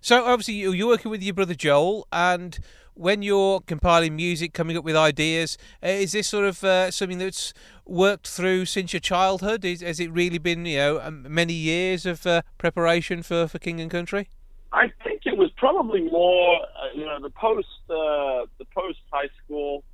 [0.00, 2.58] So obviously you you're working with your brother Joel, and
[2.94, 7.18] when you're compiling music, coming up with ideas, uh, is this sort of uh, something
[7.18, 7.52] that's
[7.86, 9.64] worked through since your childhood?
[9.64, 13.58] Is, has it really been you know um, many years of uh, preparation for, for
[13.58, 14.30] King and Country?
[14.72, 19.28] I think it was probably more uh, you know the post uh, the post high
[19.44, 19.84] school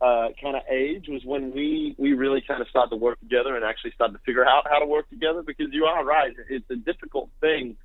[0.00, 3.56] uh, kind of age was when we we really kind of started to work together
[3.56, 6.68] and actually started to figure out how to work together because you are right it's
[6.70, 7.76] a difficult thing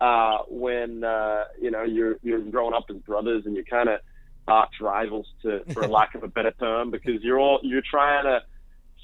[0.00, 4.00] uh, when uh, you know you're you're growing up as brothers and you're kind of
[4.48, 8.40] arch rivals to, for lack of a better term, because you're all you're trying to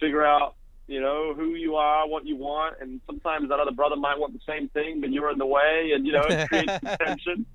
[0.01, 0.55] figure out
[0.87, 4.33] you know who you are, what you want, and sometimes that other brother might want
[4.33, 6.73] the same thing, but you're in the way, and you know it creates
[7.05, 7.47] tension.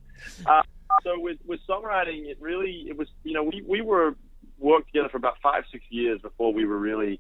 [0.45, 0.63] Uh,
[1.03, 4.15] so with with songwriting, it really it was you know we we were
[4.57, 7.19] worked together for about five six years before we were really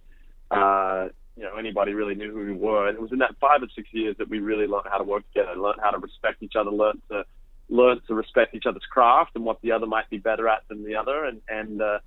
[0.49, 2.87] uh, you know anybody really knew who we were.
[2.87, 5.03] And it was in that five or six years that we really learned how to
[5.03, 7.23] work together, learned how to respect each other, learned to
[7.69, 10.83] learn to respect each other's craft and what the other might be better at than
[10.83, 11.99] the other, and and uh,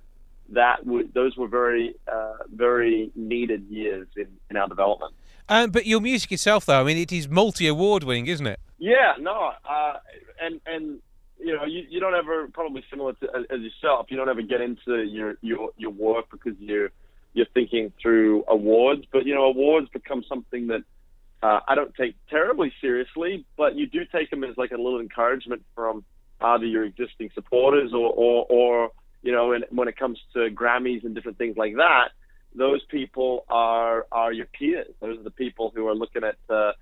[0.49, 5.13] that w- those were very uh, very needed years in, in our development.
[5.49, 8.59] Um, but your music itself, though, I mean, it is multi-award winning, isn't it?
[8.77, 9.93] Yeah, no, uh,
[10.41, 10.99] and and
[11.39, 14.07] you know, you, you don't ever probably similar to as yourself.
[14.09, 16.91] You don't ever get into your your your work because you're
[17.33, 20.83] you're thinking through awards, but you know, awards become something that
[21.43, 24.99] uh, I don't take terribly seriously, but you do take them as like a little
[24.99, 26.03] encouragement from
[26.39, 28.91] either your existing supporters or, or, or
[29.21, 32.09] you know, and when it comes to Grammys and different things like that,
[32.55, 34.93] those people are are your peers.
[34.99, 36.73] Those are the people who are looking at uh,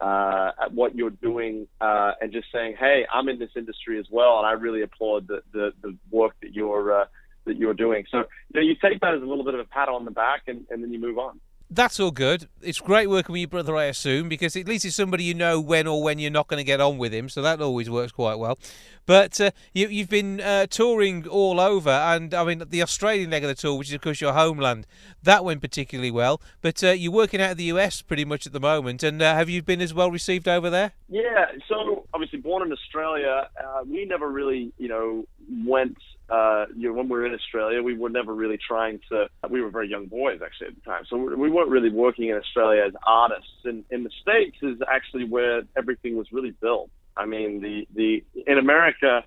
[0.00, 4.06] uh, at what you're doing uh, and just saying, "Hey, I'm in this industry as
[4.10, 7.04] well, and I really applaud the the, the work that you're uh,
[7.46, 9.64] that you're doing." So you know, you take that as a little bit of a
[9.64, 12.48] pat on the back, and, and then you move on that's all good.
[12.62, 15.60] It's great working with your brother, I assume, because at least it's somebody you know
[15.60, 17.28] when or when you're not going to get on with him.
[17.28, 18.58] So that always works quite well.
[19.04, 23.44] But uh, you, have been uh, touring all over, and I mean the Australian leg
[23.44, 24.86] of the tour, which is of course your homeland,
[25.22, 26.40] that went particularly well.
[26.60, 29.34] But uh, you're working out of the US pretty much at the moment, and uh,
[29.34, 30.92] have you been as well received over there?
[31.08, 31.46] Yeah.
[31.68, 35.26] So obviously born in Australia, uh, we never really, you know,
[35.64, 39.28] went uh, you know, when we were in Australia, we were never really trying to.
[39.48, 42.36] We were very young boys actually at the time, so we weren't really working in
[42.36, 43.64] Australia as artists.
[43.64, 46.90] And in the states is actually where everything was really built.
[47.16, 49.22] I mean, the the in America,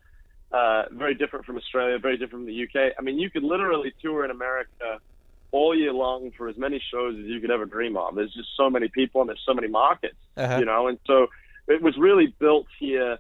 [0.52, 2.94] uh, very different from Australia, very different from the UK.
[3.00, 5.00] I mean, you could literally tour in America
[5.52, 8.16] all year long for as many shows as you could ever dream of.
[8.16, 10.58] There's just so many people and there's so many markets, uh-huh.
[10.60, 11.28] you know, and so
[11.68, 13.18] it was really built here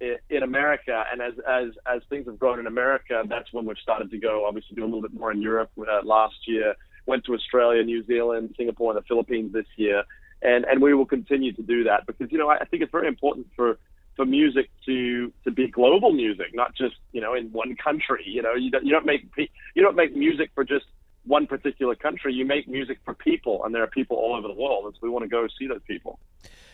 [0.00, 4.10] in America, and as as as things have grown in America, that's when we've started
[4.10, 4.46] to go.
[4.46, 6.74] Obviously, do a little bit more in Europe uh, last year.
[7.06, 10.04] Went to Australia, New Zealand, Singapore, and the Philippines this year,
[10.42, 12.92] and and we will continue to do that because you know I, I think it's
[12.92, 13.78] very important for
[14.14, 18.24] for music to to be global music, not just you know in one country.
[18.26, 20.86] You know, you don't you don't make you don't make music for just
[21.24, 22.34] one particular country.
[22.34, 25.00] You make music for people, and there are people all over the world, and so
[25.02, 26.18] we want to go see those people.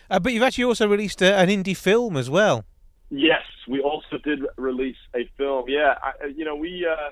[0.09, 2.65] Uh, but you've actually also released a, an indie film as well.
[3.17, 5.65] Yes, we also did release a film.
[5.69, 7.11] Yeah, I, you know, we, uh,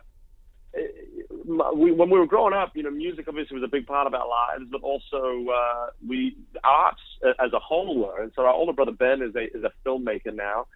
[1.74, 4.14] we when we were growing up, you know, music obviously was a big part of
[4.14, 7.00] our lives, but also uh, we arts
[7.40, 8.22] as a whole were.
[8.22, 10.68] And so our older brother Ben is a is a filmmaker now,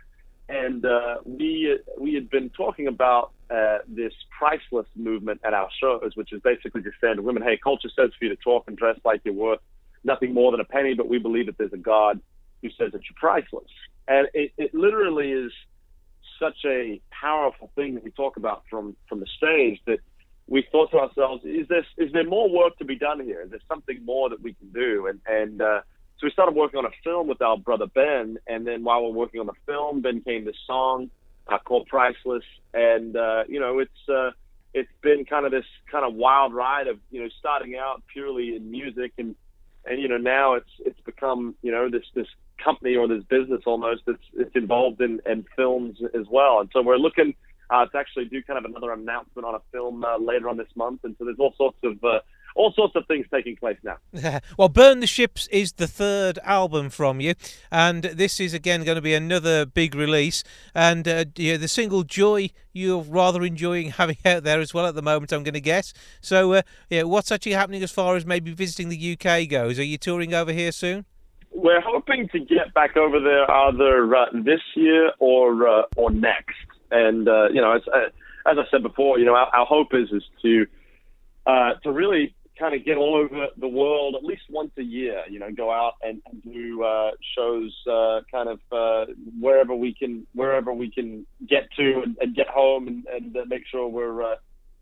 [0.48, 6.12] and uh, we we had been talking about uh, this priceless movement at our shows,
[6.16, 8.78] which is basically just saying to women, "Hey, culture says for you to talk and
[8.78, 9.60] dress like you're worth
[10.06, 12.22] nothing more than a penny, but we believe that there's a God
[12.62, 13.72] who says that you're priceless."
[14.08, 15.52] And it, it literally is
[16.40, 20.00] such a powerful thing that we talk about from, from the stage that
[20.48, 23.42] we thought to ourselves, is this is there more work to be done here?
[23.42, 25.08] Is there something more that we can do?
[25.08, 25.82] And and uh,
[26.18, 29.12] so we started working on a film with our brother Ben, and then while we're
[29.12, 31.10] working on the film, Ben came this song
[31.48, 34.32] uh, called Priceless, and uh, you know it's uh,
[34.74, 38.56] it's been kind of this kind of wild ride of you know starting out purely
[38.56, 39.36] in music and
[39.86, 42.28] and you know now it's it's become you know this this
[42.64, 46.60] company or this business almost that's it's involved in, in films as well.
[46.60, 47.36] And so we're looking
[47.70, 50.70] uh, to actually do kind of another announcement on a film uh, later on this
[50.76, 51.02] month.
[51.04, 52.20] And so there's all sorts of uh,
[52.56, 54.40] all sorts of things taking place now.
[54.58, 57.36] well, Burn the Ships is the third album from you,
[57.72, 60.44] and this is again going to be another big release.
[60.74, 64.96] And uh, yeah, the single Joy you're rather enjoying having out there as well at
[64.96, 65.94] the moment, I'm going to guess.
[66.22, 69.80] So, uh, yeah, what's actually happening as far as maybe visiting the UK goes?
[69.80, 71.06] Are you touring over here soon?
[71.58, 76.56] We're hoping to get back over there either uh, this year or uh, or next.
[76.92, 78.10] And uh, you know, as, uh,
[78.50, 80.68] as I said before, you know, our, our hope is is to
[81.48, 85.24] uh, to really kind of get all over the world at least once a year.
[85.30, 87.76] You know, go out and, and do uh, shows,
[88.32, 92.88] kind of uh, wherever we can, wherever we can get to, and, and get home,
[92.88, 94.38] and, and make sure we're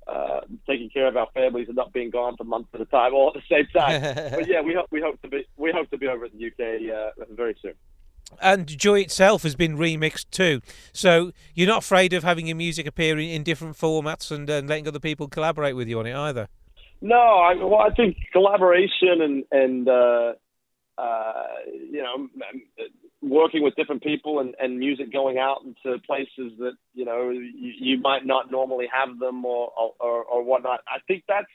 [0.07, 2.85] uh, uh, taking care of our families and not being gone for months at a
[2.85, 4.01] time, all at the same time.
[4.31, 6.47] but yeah, we hope we hope to be we hope to be over in the
[6.47, 7.73] UK uh, very soon.
[8.41, 12.87] And Joy itself has been remixed too, so you're not afraid of having your music
[12.87, 16.15] appear in, in different formats and, and letting other people collaborate with you on it
[16.15, 16.47] either.
[17.01, 20.33] No, I, well, I think collaboration and and uh,
[20.97, 21.43] uh,
[21.91, 22.27] you know
[23.25, 27.73] working with different people and, and music going out into places that you know you,
[27.79, 30.81] you might not normally have them or, or or whatnot.
[30.87, 31.47] I think that's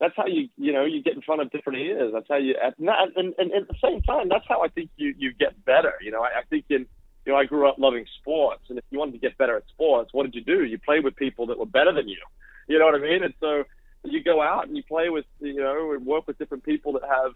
[0.00, 2.12] that's how you you know you get in front of different ears.
[2.14, 5.14] That's how you and, and, and at the same time that's how I think you
[5.16, 5.94] you get better.
[6.00, 6.86] You know, I, I think in
[7.26, 9.68] you know I grew up loving sports, and if you wanted to get better at
[9.68, 10.64] sports, what did you do?
[10.64, 12.20] You played with people that were better than you.
[12.68, 13.22] You know what I mean?
[13.22, 13.64] And so
[14.02, 17.02] you go out and you play with, you know, and work with different people that
[17.02, 17.32] have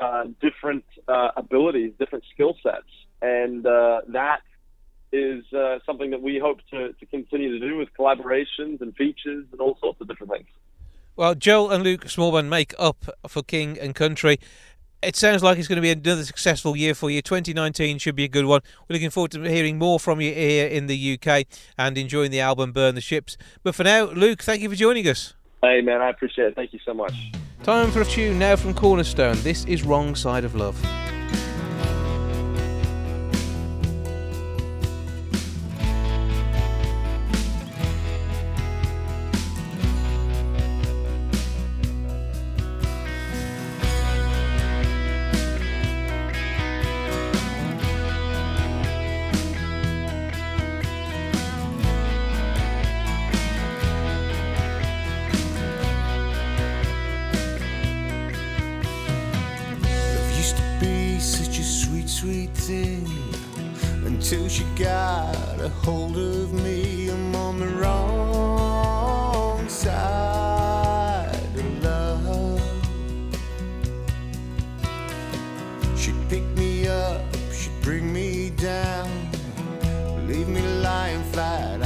[0.00, 2.88] uh, different uh, abilities, different skill sets,
[3.22, 4.40] and uh, that
[5.12, 9.44] is uh, something that we hope to, to continue to do with collaborations and features
[9.52, 10.46] and all sorts of different things.
[11.16, 14.38] Well, Joel and Luke Smallbone make up for King and Country.
[15.02, 17.22] It sounds like it's going to be another successful year for you.
[17.22, 18.60] 2019 should be a good one.
[18.88, 21.46] We're looking forward to hearing more from you here in the UK
[21.78, 23.36] and enjoying the album Burn the Ships.
[23.62, 25.34] But for now, Luke, thank you for joining us.
[25.62, 26.54] Hey, man, I appreciate it.
[26.54, 27.32] Thank you so much.
[27.62, 29.42] Time for a tune now from Kornastone.
[29.42, 30.80] This is Wrong Side of Love.
[65.90, 67.10] hold of me.
[67.10, 72.62] I'm on the wrong side of love.
[75.98, 77.20] She'd pick me up,
[77.52, 79.08] she'd bring me down,
[80.28, 81.79] leave me lying flat.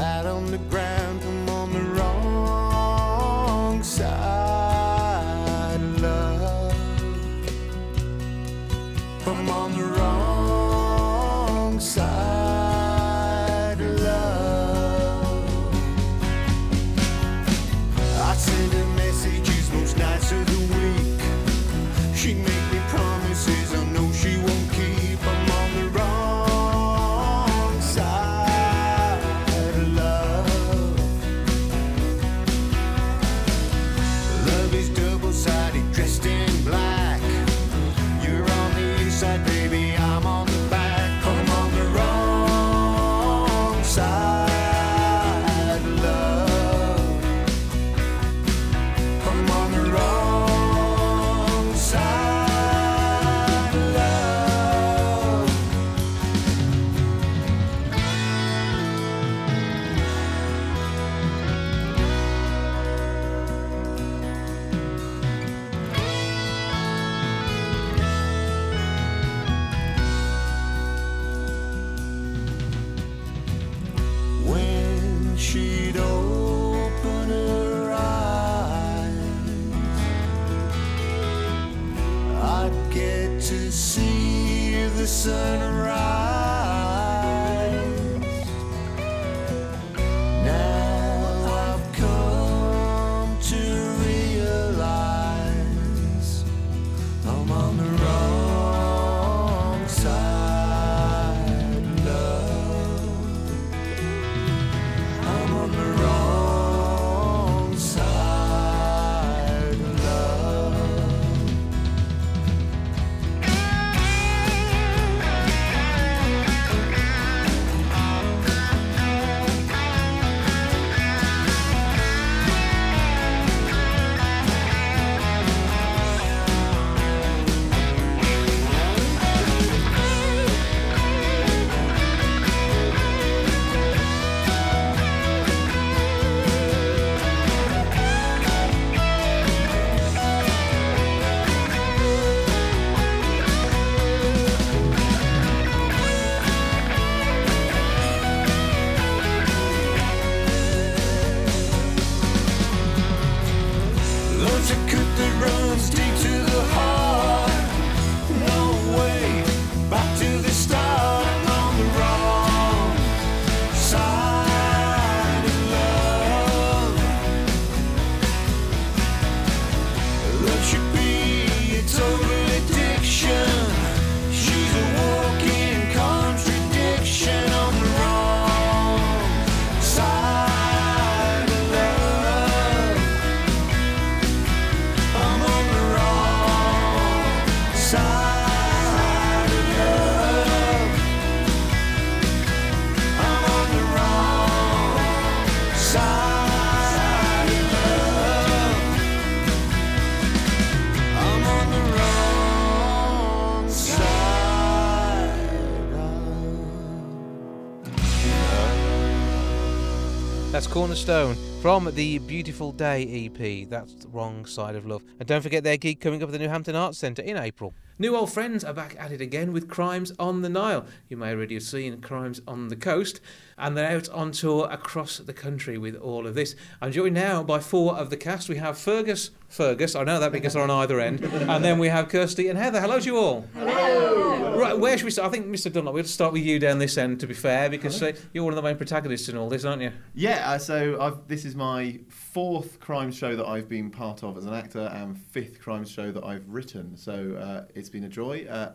[210.74, 213.70] Kornastone from the Beautiful Day EP.
[213.70, 215.04] That's the wrong side of love.
[215.20, 217.72] And don't forget their gig coming up at the Newhampton Arts Centre in April.
[217.96, 220.84] New old friends are back at it again with Crimes on the Nile.
[221.08, 223.20] You may already have seen Crimes on the Coast,
[223.56, 226.56] and they're out on tour across the country with all of this.
[226.82, 228.48] I'm joined now by four of the cast.
[228.48, 231.86] We have Fergus, Fergus, I know that because they're on either end, and then we
[231.86, 232.80] have Kirsty and Heather.
[232.80, 233.46] Hello to you all.
[233.54, 234.58] Hello.
[234.58, 235.28] Right, where should we start?
[235.28, 235.72] I think Mr.
[235.72, 238.52] Dunlop, we'll start with you down this end, to be fair, because uh, you're one
[238.52, 239.92] of the main protagonists in all this, aren't you?
[240.14, 242.00] Yeah, uh, so I've, this is my
[242.34, 246.10] fourth crime show that I've been part of as an actor and fifth crime show
[246.10, 246.96] that I've written.
[246.96, 248.44] So uh, it's been a joy.
[248.50, 248.72] Uh,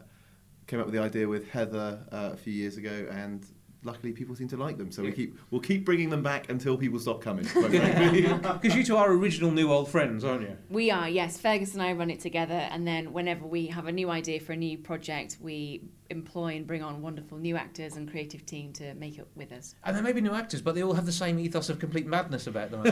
[0.66, 3.46] came up with the idea with Heather uh, a few years ago, and
[3.84, 4.94] luckily people seem to like them.
[4.94, 7.44] So we keep we'll keep bringing them back until people stop coming.
[7.44, 10.56] Because you two are original new old friends, aren't you?
[10.70, 11.38] We are, yes.
[11.38, 14.54] Fergus and I run it together, and then whenever we have a new idea for
[14.54, 18.94] a new project, we employ and bring on wonderful new actors and creative team to
[18.96, 19.76] make it with us.
[19.84, 22.08] And they may be new actors, but they all have the same ethos of complete
[22.08, 22.84] madness about them.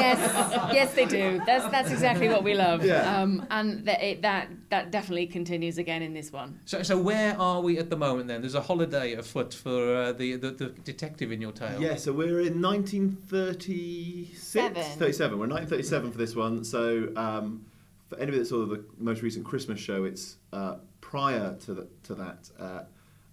[0.00, 1.40] Yes, yes, they do.
[1.46, 2.84] That's that's exactly what we love.
[2.84, 3.20] Yeah.
[3.20, 6.58] Um, and that it, that that definitely continues again in this one.
[6.64, 8.40] so, so where are we at the moment then?
[8.40, 11.80] There's a holiday afoot for uh, the, the the detective in your tale.
[11.80, 14.82] Yeah, so we're in 1936, Seven.
[14.82, 15.38] 37.
[15.38, 16.64] We're 1937 for this one.
[16.64, 17.64] So um,
[18.08, 20.76] for anybody that saw the most recent Christmas show, it's uh,
[21.10, 22.48] prior to, the, to that.
[22.58, 22.82] Uh,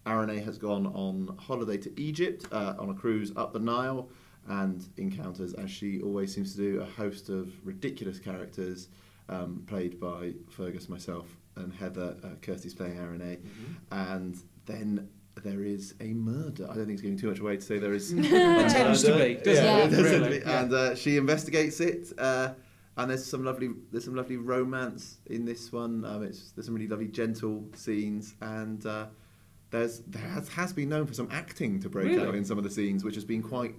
[0.08, 4.10] Arane has gone on holiday to Egypt uh, on a cruise up the Nile
[4.48, 8.88] and encounters, as she always seems to do, a host of ridiculous characters
[9.30, 12.16] um, played by Fergus, myself, and Heather.
[12.24, 13.38] Uh, Kirsty's playing Arane.
[13.92, 15.10] And then
[15.44, 16.64] there is a murder.
[16.64, 18.12] I don't think it's giving too much away to say there is.
[18.14, 19.24] a It tends to murder.
[19.26, 19.90] be, doesn't yeah, it?
[19.90, 20.46] does Really, be.
[20.46, 20.62] yeah.
[20.62, 22.12] And uh, she investigates it.
[22.18, 22.54] Uh,
[22.98, 26.04] and there's some lovely, there's some lovely romance in this one.
[26.04, 29.06] Um, it's, there's some really lovely gentle scenes, and uh,
[29.70, 32.28] there's there has, has been known for some acting to break Really?
[32.28, 33.76] out in some of the scenes, which has been quite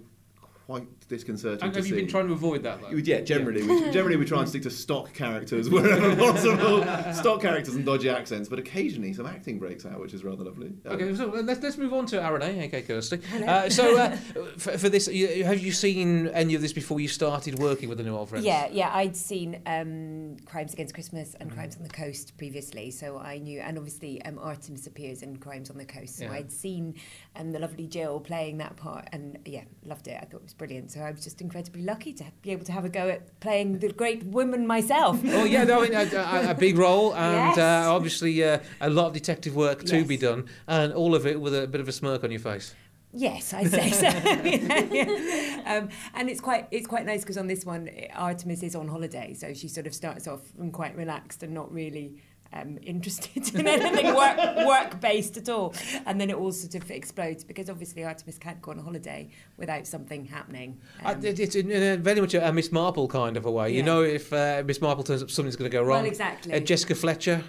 [0.69, 1.63] quite disconcerting.
[1.63, 2.01] And to have you see.
[2.01, 2.89] been trying to avoid that though?
[2.91, 7.73] Yeah, generally, we, generally we try and stick to stock characters wherever possible, stock characters
[7.73, 8.47] and dodgy accents.
[8.47, 10.67] But occasionally, some acting breaks out, which is rather lovely.
[10.85, 13.19] Um, Okay, so let's, let's move on to Arane, okay, Kirsty.
[13.47, 14.15] Uh, so, uh,
[14.57, 17.97] for, for this, you, have you seen any of this before you started working with
[17.97, 18.45] the New Old Friends?
[18.45, 23.17] Yeah, yeah, I'd seen um, Crimes Against Christmas and Crimes on the Coast previously, so
[23.17, 26.33] I knew, and obviously um, Artemis appears in Crimes on the Coast, so Yeah.
[26.33, 26.93] I'd seen
[27.35, 30.19] um, the lovely Jill playing that part, and yeah, loved it.
[30.21, 30.91] I thought it was brilliant.
[30.91, 33.79] So I was just incredibly lucky to be able to have a go at playing
[33.79, 35.19] the great woman myself.
[35.39, 37.57] Oh yeah, no, I mean, a, a, a big role, and Yes.
[37.57, 40.07] uh, obviously uh, a lot of detective work to Yes.
[40.07, 42.75] be done, and all of it with a bit of a smirk on your face.
[43.11, 44.05] Yes, I'd say so.
[44.07, 45.77] Yeah, yeah.
[45.79, 49.33] Um, and it's quite it's quite nice because on this one, Artemis is on holiday,
[49.33, 52.21] so she sort of starts off and quite relaxed and not really
[52.53, 54.37] um, interested in anything work
[54.67, 55.73] work based at all.
[56.05, 59.29] And then it all sort of explodes because obviously Artemis can't go on a holiday
[59.57, 60.79] without something happening.
[61.05, 63.73] Uh, it- it's in, a very much a, a Miss Marple kind of a way.
[63.73, 65.99] You know, if uh, Miss Marple turns up, something's going to go wrong.
[66.01, 66.53] Well, exactly.
[66.53, 67.43] Uh, Jessica Fletcher.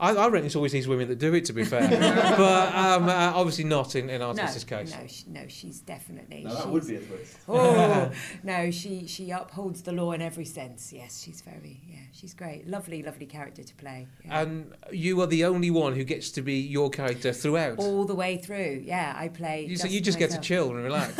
[0.00, 1.88] I, I reckon it's always these women that do it, to be fair.
[2.36, 4.66] but um, uh, obviously not in, in No, case.
[4.70, 6.42] no, sh- no, she's definitely.
[6.44, 7.36] Now that she's- would be a twist.
[7.48, 8.10] Oh
[8.42, 10.92] no, she she upholds the law in every sense.
[10.92, 12.66] Yes, she's very yeah, she's great.
[12.66, 14.08] Lovely, lovely character to play.
[14.24, 14.40] yeah.
[14.40, 17.78] And you are the only one who gets to be your character throughout.
[17.78, 18.82] all the way through.
[18.84, 19.66] Yeah, I play.
[19.66, 21.14] You, so you just get to chill and relax.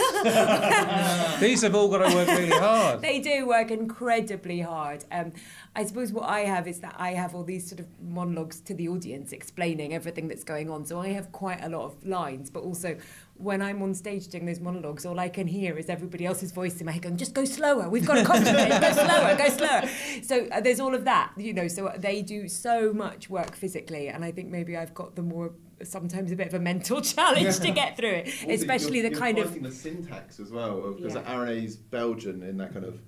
[1.41, 3.01] These have all got to work really hard.
[3.03, 5.05] They do work incredibly hard.
[5.13, 5.33] Um,
[5.77, 8.75] I suppose what I have is that I have all these sort of monologues to
[8.75, 10.85] the audience explaining everything that's going on.
[10.85, 12.97] So I have quite a lot of lines, but also
[13.37, 16.79] when I'm on stage doing those monologues, all I can hear is everybody else's voice
[16.79, 17.89] in my head going, just go slower.
[17.89, 18.69] We've got to concentrate.
[18.69, 19.89] go slower, go slower.
[20.23, 21.67] So uh, there's all of that, you know.
[21.67, 25.53] So they do so much work physically, and I think maybe I've got the more
[25.83, 29.11] sometimes a bit of a mental challenge to get through it, Also, especially you're, the
[29.11, 31.37] you're kind of the syntax as well, because Yeah.
[31.37, 33.01] Arane's Belgian in that kind of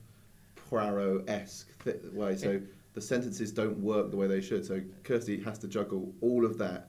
[0.71, 2.37] Poirot-esque th- way.
[2.37, 2.61] So
[2.95, 4.65] the sentences don't work the way they should.
[4.65, 6.89] So Kirsty has to juggle all of that,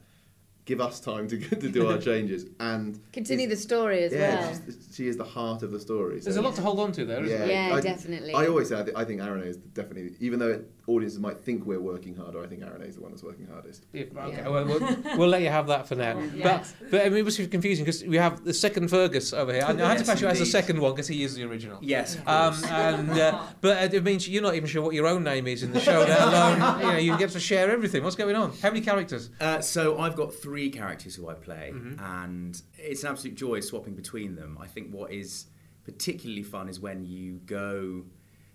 [0.64, 4.40] give us time to to do our changes, and Continue is- the story as yeah,
[4.40, 4.48] well.
[4.54, 6.20] she's- she is the heart of the story.
[6.20, 7.68] There's a lot to hold on to there, isn't yeah, there?
[7.70, 8.34] Yeah, I, definitely.
[8.34, 11.66] I always say I, th- I think Arane is definitely, even though audiences might think
[11.66, 13.84] we're working harder, I think Arane is the one that's working hardest.
[13.92, 14.48] Yeah, okay, Yeah.
[14.48, 16.18] well, we'll, we'll let you have that for now.
[16.34, 16.74] Yes.
[16.80, 19.52] But, but I mean, it must be confusing because we have the second Fergus over
[19.52, 19.62] here.
[19.62, 21.44] I, I had to Yes, class you as the second one because he is the
[21.44, 21.78] original.
[21.82, 25.46] Yes, Um, and uh, but it means you're not even sure what your own name
[25.46, 28.02] is in the show, let alone you know you get to share everything.
[28.02, 28.52] What's going on?
[28.62, 29.30] How many characters?
[29.40, 32.00] Uh, so I've got three characters who I play, Mhm.
[32.00, 34.56] and it's an absolute joy swapping between them.
[34.60, 35.46] I think what is
[35.84, 38.04] particularly fun is when you go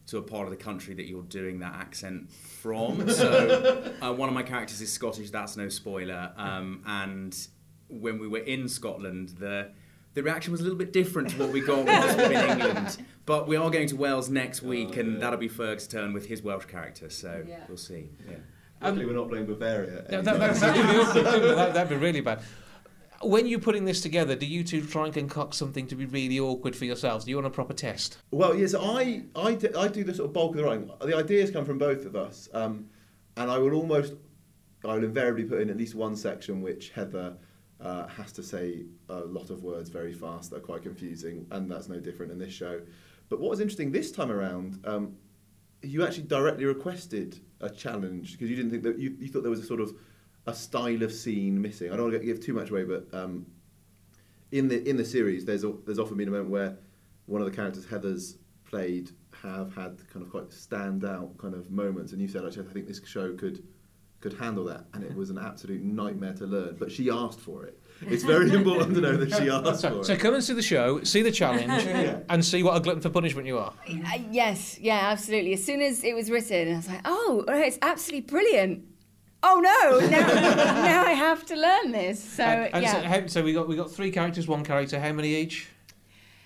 [0.07, 3.09] to a part of the country that you're doing that accent from.
[3.13, 5.29] so uh, one of my characters is Scottish.
[5.29, 6.31] That's no spoiler.
[6.35, 7.35] Um, and
[7.89, 9.71] when we were in Scotland, the
[10.13, 12.49] the reaction was a little bit different to what we got with this one in
[12.61, 12.97] England.
[13.25, 16.43] But we are going to Wales next week, and that'll be Ferg's turn with his
[16.43, 17.09] Welsh character.
[17.09, 18.09] So we'll see.
[18.29, 18.35] Yeah.
[18.81, 20.05] Luckily, we're not playing Bavaria.
[20.11, 21.55] No, that, that, that'd, be awkward, wouldn't it?
[21.55, 22.41] that, that'd be really bad.
[23.23, 26.39] When you're putting this together, do you two try and concoct something to be really
[26.39, 27.25] awkward for yourselves?
[27.25, 28.17] Do you want a proper test?
[28.31, 30.91] Well, yes, I, I, do, I do the sort of bulk of the writing.
[31.01, 32.89] The ideas come from both of us, um,
[33.37, 34.13] and I will almost,
[34.83, 37.37] I will invariably put in at least one section which Heather
[37.79, 41.71] uh, has to say a lot of words very fast that are quite confusing, and
[41.71, 42.81] that's no different in this show.
[43.29, 45.15] But what was interesting this time around, um,
[45.81, 49.49] you actually directly requested a challenge because you didn't think that you, you thought there
[49.49, 49.93] was a sort of
[50.45, 51.91] a style of scene missing.
[51.91, 53.45] I don't want to give too much away, but um,
[54.51, 56.77] in the in the series, there's a, there's often been a moment where
[57.25, 62.11] one of the characters Heather's played have had kind of quite standout kind of moments,
[62.13, 63.63] and you said actually I think this show could
[64.19, 66.75] could handle that, and it was an absolute nightmare to learn.
[66.79, 67.79] But she asked for it.
[68.01, 70.05] It's very important to know that she asked So, for it.
[70.05, 72.19] so come and see the show, see the challenge, Yeah.
[72.29, 73.73] and see what a glutton for punishment you are.
[73.89, 75.53] Uh, yes, yeah, absolutely.
[75.53, 78.83] As soon as it was written, I was like, oh, all right, it's absolutely brilliant.
[79.43, 82.23] Oh no, now, now I have to learn this.
[82.23, 82.93] So, and, and yeah.
[82.93, 84.99] so, how, so we got we got three characters, one character.
[84.99, 85.67] How many each?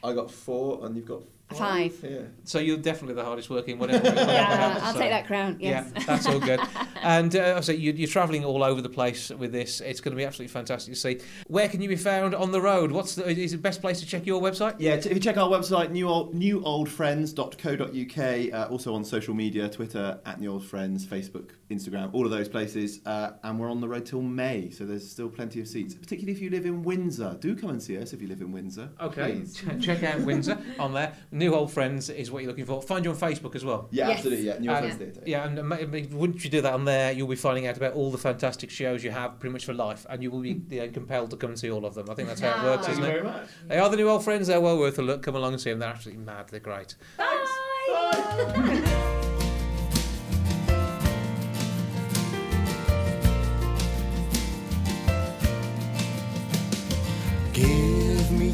[0.04, 1.22] I got four, and you've got
[1.56, 1.96] Five.
[2.04, 2.24] Yeah.
[2.44, 3.80] So you're definitely the hardest working.
[3.80, 4.04] Whatever.
[4.04, 5.90] whatever Yeah, I'll so- take that crown, yes.
[5.96, 6.60] Yeah, that's all good.
[7.02, 9.80] and uh, so you, you're travelling all over the place with this.
[9.80, 11.22] It's going to be absolutely fantastic to see.
[11.48, 12.92] Where can you be found on the road?
[12.92, 14.76] What's the, is the best place to check your website?
[14.80, 19.70] Yeah, t- if you check our website, new old, newoldfriends.co.uk, uh, also on social media,
[19.70, 23.02] Twitter, at New Old Friends, Facebook, Instagram, all of those places.
[23.06, 26.32] Uh, and we're on the road till May, so there's still plenty of seats, particularly
[26.32, 27.38] if you live in Windsor.
[27.42, 28.90] Do come and see us if you live in Windsor.
[29.02, 31.14] Okay, ch- check out Windsor on there.
[31.32, 32.82] New Old Friends is what you're looking for.
[32.82, 33.90] Find you on Facebook as well.
[33.92, 34.18] Yeah, Yes.
[34.18, 35.24] absolutely, yeah, New Old And- Friends Theatre.
[35.30, 37.76] Yeah, and uh, ma- ma- once you do that on there, you'll be finding out
[37.78, 40.62] about all the fantastic shows you have pretty much for life, and you will be
[40.70, 42.10] you know, compelled to come and see all of them.
[42.10, 43.22] I think that's how it works, Thank isn't you it?
[43.22, 43.50] very much.
[43.68, 44.48] They are the New Old Friends.
[44.48, 45.22] They're well worth a look.
[45.22, 45.80] Come along and see them.
[45.80, 46.48] They're absolutely mad.
[46.50, 46.96] They're great.
[47.18, 48.82] Give me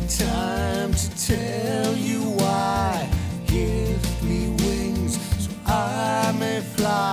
[0.08, 3.10] time to tell you why.
[3.48, 7.13] Give me wings so I may fly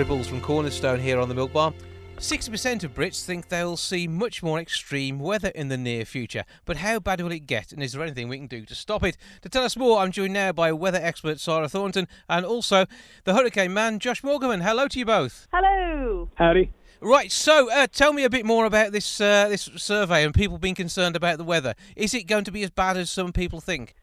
[0.00, 1.74] That's from Kornastone here on the Milk Bar.
[2.16, 6.44] 60% of Brits think they'll see much more extreme weather in the near future.
[6.64, 9.04] But how bad will it get, and is there anything we can do to stop
[9.04, 9.18] it?
[9.42, 12.86] To tell us more, I'm joined now by weather expert Sarah Thornton and also
[13.24, 14.62] the hurricane man Josh Morgerman.
[14.62, 15.46] Hello to you both.
[15.52, 16.30] Hello.
[16.36, 16.72] Howdy.
[17.02, 20.56] Right, so uh, tell me a bit more about this uh, this survey and people
[20.56, 21.74] being concerned about the weather.
[21.94, 23.94] Is it going to be as bad as some people think?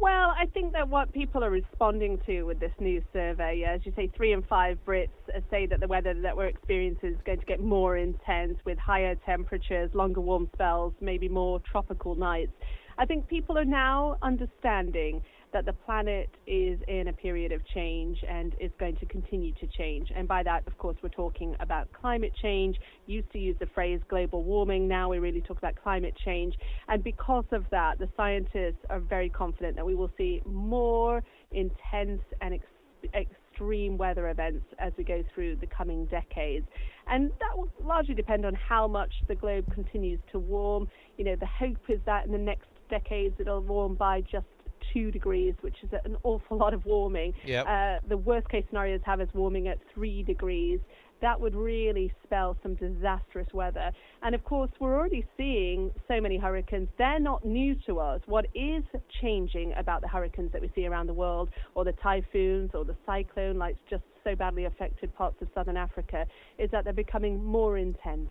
[0.00, 3.92] Well, I think that what people are responding to with this new survey, as you
[3.96, 5.08] say, three in five Brits
[5.50, 9.14] say that the weather that we're experiencing is going to get more intense with higher
[9.24, 12.52] temperatures, longer warm spells, maybe more tropical nights.
[12.98, 15.22] I think people are now understanding
[15.54, 19.66] that the planet is in a period of change and is going to continue to
[19.68, 20.10] change.
[20.14, 22.76] And by that, of course, we're talking about climate change.
[23.06, 26.54] Used to use the phrase global warming, now we really talk about climate change.
[26.88, 32.20] And because of that, the scientists are very confident that we will see more intense
[32.42, 33.24] and ex-
[33.54, 36.66] extreme weather events as we go through the coming decades.
[37.06, 40.88] And that will largely depend on how much the globe continues to warm.
[41.16, 44.46] You know, the hope is that in the next decades it'll warm by just
[44.94, 47.34] two degrees, which is an awful lot of warming.
[47.44, 47.66] Yep.
[47.68, 50.80] Uh, the worst case scenarios have us warming at three degrees.
[51.20, 53.90] That would really spell some disastrous weather.
[54.22, 56.88] And of course, we're already seeing so many hurricanes.
[56.98, 58.20] They're not new to us.
[58.26, 58.82] What is
[59.22, 62.96] changing about the hurricanes that we see around the world, or the typhoons, or the
[63.06, 66.26] cyclone, like just so badly affected parts of southern Africa,
[66.58, 68.30] is that they're becoming more intense.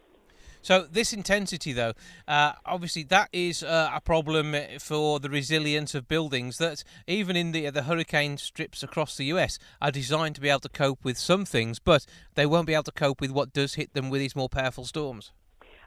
[0.63, 1.91] So this intensity, though,
[2.25, 7.51] uh, obviously that is uh, a problem for the resilience of buildings that even in
[7.51, 11.17] the the hurricane strips across the US are designed to be able to cope with
[11.17, 12.05] some things, but
[12.35, 14.85] they won't be able to cope with what does hit them with these more powerful
[14.85, 15.33] storms.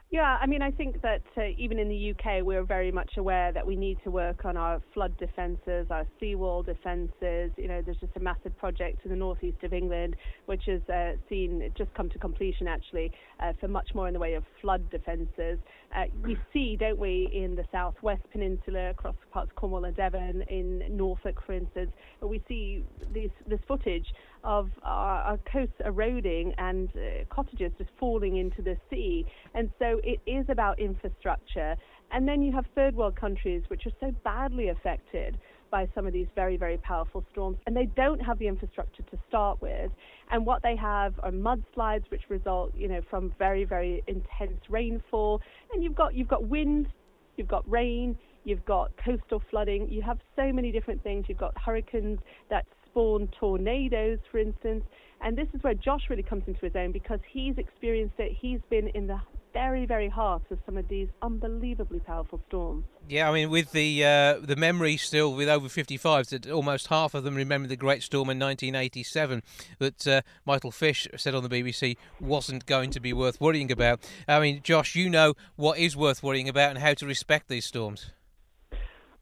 [0.09, 3.51] Yeah, I mean, I think that uh, even in the UK, we're very much aware
[3.51, 7.51] that we need to work on our flood defences, our seawall defences.
[7.57, 11.17] You know, there's just a massive project in the northeast of England, which has uh,
[11.27, 14.89] seen just come to completion actually uh, for much more in the way of flood
[14.91, 15.59] defences.
[15.93, 20.41] Uh, we see, don't we, in the southwest peninsula, across parts of Cornwall and Devon,
[20.43, 21.91] in Norfolk, for instance,
[22.21, 24.05] we see these, this footage
[24.47, 29.25] of our, our coasts eroding and uh, cottages just falling into the sea.
[29.53, 31.75] And so it is about infrastructure.
[32.11, 35.37] And then you have third world countries which are so badly affected
[35.69, 39.17] by some of these very, very powerful storms, and they don't have the infrastructure to
[39.27, 39.91] start with.
[40.31, 45.41] And what they have are mudslides, which result, you know, from very, very intense rainfall.
[45.73, 46.87] And you've got you've got wind,
[47.35, 49.89] you've got rain, you've got coastal flooding.
[49.89, 51.25] You have so many different things.
[51.27, 52.19] You've got hurricanes
[52.49, 52.65] that
[52.97, 54.83] spawn tornadoes, for instance.
[55.21, 58.35] And this is where Josh really comes into his own because he's experienced it.
[58.39, 59.19] He's been in the
[59.53, 62.85] very, very heart of some of these unbelievably powerful storms.
[63.07, 67.13] Yeah, I mean, with the uh, the memory still with over 55s, that almost half
[67.13, 69.41] of them remember the Great Storm in 1987
[69.79, 74.07] that uh, Michael Fish said on the BBC wasn't going to be worth worrying about.
[74.27, 77.65] I mean, Josh, you know what is worth worrying about and how to respect these
[77.65, 78.11] storms.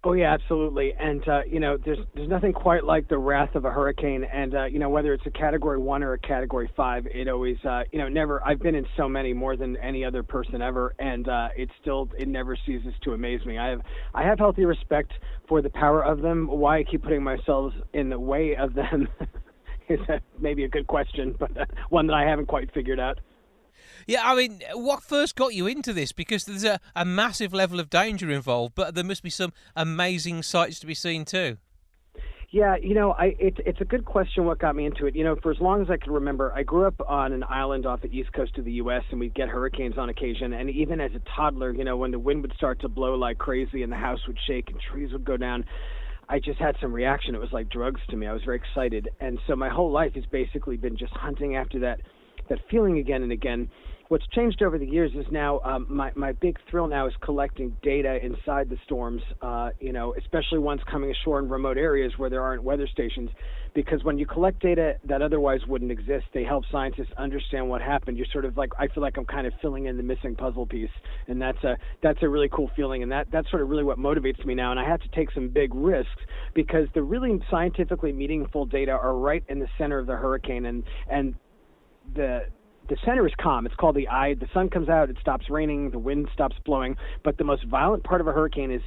[0.08, 0.93] Oh yeah, absolutely.
[0.99, 4.24] And uh, you know, there's there's nothing quite like the wrath of a hurricane.
[4.24, 7.58] And uh, you know, whether it's a Category One or a Category Five, it always
[7.68, 8.45] uh, you know never.
[8.45, 12.08] I've been in so many more than any other person ever, and uh, it still
[12.20, 13.58] it never ceases to amaze me.
[13.58, 13.82] I have
[14.14, 15.12] I have healthy respect
[15.49, 16.47] for the power of them.
[16.49, 19.08] Why I keep putting myself in the way of them
[19.89, 23.18] is a, maybe a good question, but uh, one that I haven't quite figured out.
[24.08, 26.12] Yeah, I mean, what first got you into this?
[26.12, 30.43] Because there's a, a massive level of danger involved, but there must be some amazing
[30.43, 31.58] sights to be seen too.
[32.51, 34.45] Yeah, you know, I it, it's a good question.
[34.45, 35.16] What got me into it?
[35.16, 37.86] You know, for as long as I can remember, I grew up on an island
[37.86, 39.03] off the east coast of the U.S.
[39.12, 40.53] and we'd get hurricanes on occasion.
[40.53, 43.39] And even as a toddler, you know, when the wind would start to blow like
[43.39, 45.66] crazy and the house would shake and trees would go down,
[46.30, 47.36] I just had some reaction.
[47.36, 48.26] It was like drugs to me.
[48.28, 51.80] I was very excited, and so my whole life has basically been just hunting after
[51.80, 51.99] that
[52.49, 53.70] that feeling again and again.
[54.08, 57.76] What's changed over the years is now um, my my big thrill now is collecting
[57.82, 59.24] data inside the storms.
[59.41, 63.32] Uh, you know, especially ones coming ashore in remote areas where there aren't weather stations,
[63.74, 68.16] because when you collect data that otherwise wouldn't exist, they help scientists understand what happened.
[68.16, 70.68] You're sort of like I feel like I'm kind of filling in the missing puzzle
[70.68, 70.89] piece,
[71.28, 73.97] and that's a that's a really cool feeling, and that that's sort of really what
[73.97, 74.70] motivates me now.
[74.70, 76.22] And I have to take some big risks
[76.53, 80.84] because the really scientifically meaningful data are right in the center of the hurricane, and
[81.10, 81.34] and
[82.14, 82.41] the
[82.88, 83.65] the center is calm.
[83.65, 84.36] It's called the eye.
[84.36, 86.95] The sun comes out, it stops raining, the wind stops blowing.
[87.23, 88.81] But the most violent part of a hurricane is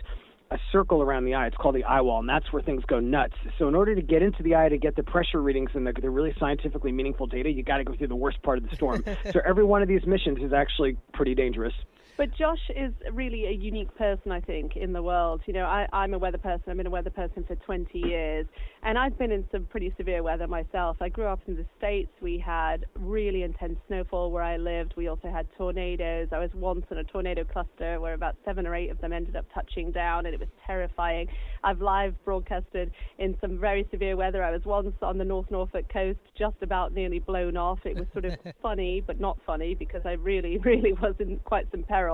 [0.51, 1.46] a circle around the eye.
[1.46, 3.34] It's called the eye wall, and that's where things go nuts.
[3.59, 5.92] So, in order to get into the eye to get the pressure readings and the,
[5.92, 8.74] the really scientifically meaningful data, you got to go through the worst part of the
[8.74, 9.05] storm.
[9.32, 11.74] so, every one of these missions is actually pretty dangerous.
[12.19, 15.41] But Josh is really a unique person, I think, in the world.
[15.47, 16.64] You know, I, I'm a weather person.
[16.66, 18.45] I've been a weather person for 20 years,
[18.83, 20.97] and I've been in some pretty severe weather myself.
[21.01, 22.11] I grew up in the States.
[22.21, 24.95] We had really intense snowfall where I lived.
[24.97, 26.27] We also had tornadoes.
[26.33, 29.37] I was once in a tornado cluster where about seven or eight of them ended
[29.37, 31.29] up touching down, and it was terrifying.
[31.62, 32.91] I've live broadcasted
[33.21, 34.43] in some very severe weather.
[34.43, 37.79] I was once on the North Norfolk coast, just about nearly blown off.
[37.85, 41.71] It was sort of funny, but not funny because I really, really was in quite
[41.71, 42.07] some peril.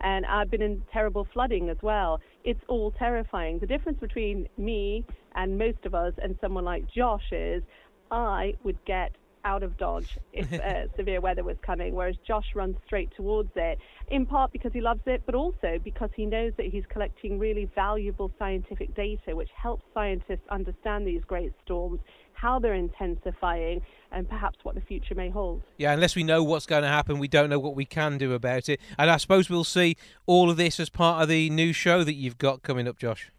[0.00, 2.20] And I've been in terrible flooding as well.
[2.44, 3.58] It's all terrifying.
[3.58, 7.62] The difference between me and most of us and someone like Josh is
[8.10, 9.12] I would get
[9.44, 13.78] out of Dodge if uh, severe weather was coming, whereas Josh runs straight towards it,
[14.08, 17.68] in part because he loves it, but also because he knows that he's collecting really
[17.74, 22.00] valuable scientific data, which helps scientists understand these great storms,
[22.32, 23.82] how they're intensifying,
[24.12, 25.62] and perhaps what the future may hold.
[25.76, 28.32] Yeah, unless we know what's going to happen, we don't know what we can do
[28.32, 28.80] about it.
[28.98, 32.14] And I suppose we'll see all of this as part of the new show that
[32.14, 33.30] you've got coming up, Josh.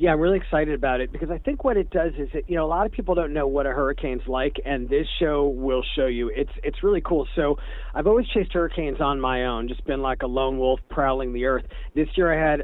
[0.00, 2.54] Yeah, I'm really excited about it because I think what it does is that you
[2.54, 5.82] know a lot of people don't know what a hurricane's like, and this show will
[5.96, 6.30] show you.
[6.36, 7.26] It's it's really cool.
[7.34, 7.56] So
[7.96, 11.46] I've always chased hurricanes on my own, just been like a lone wolf prowling the
[11.46, 11.64] earth.
[11.96, 12.62] This year I had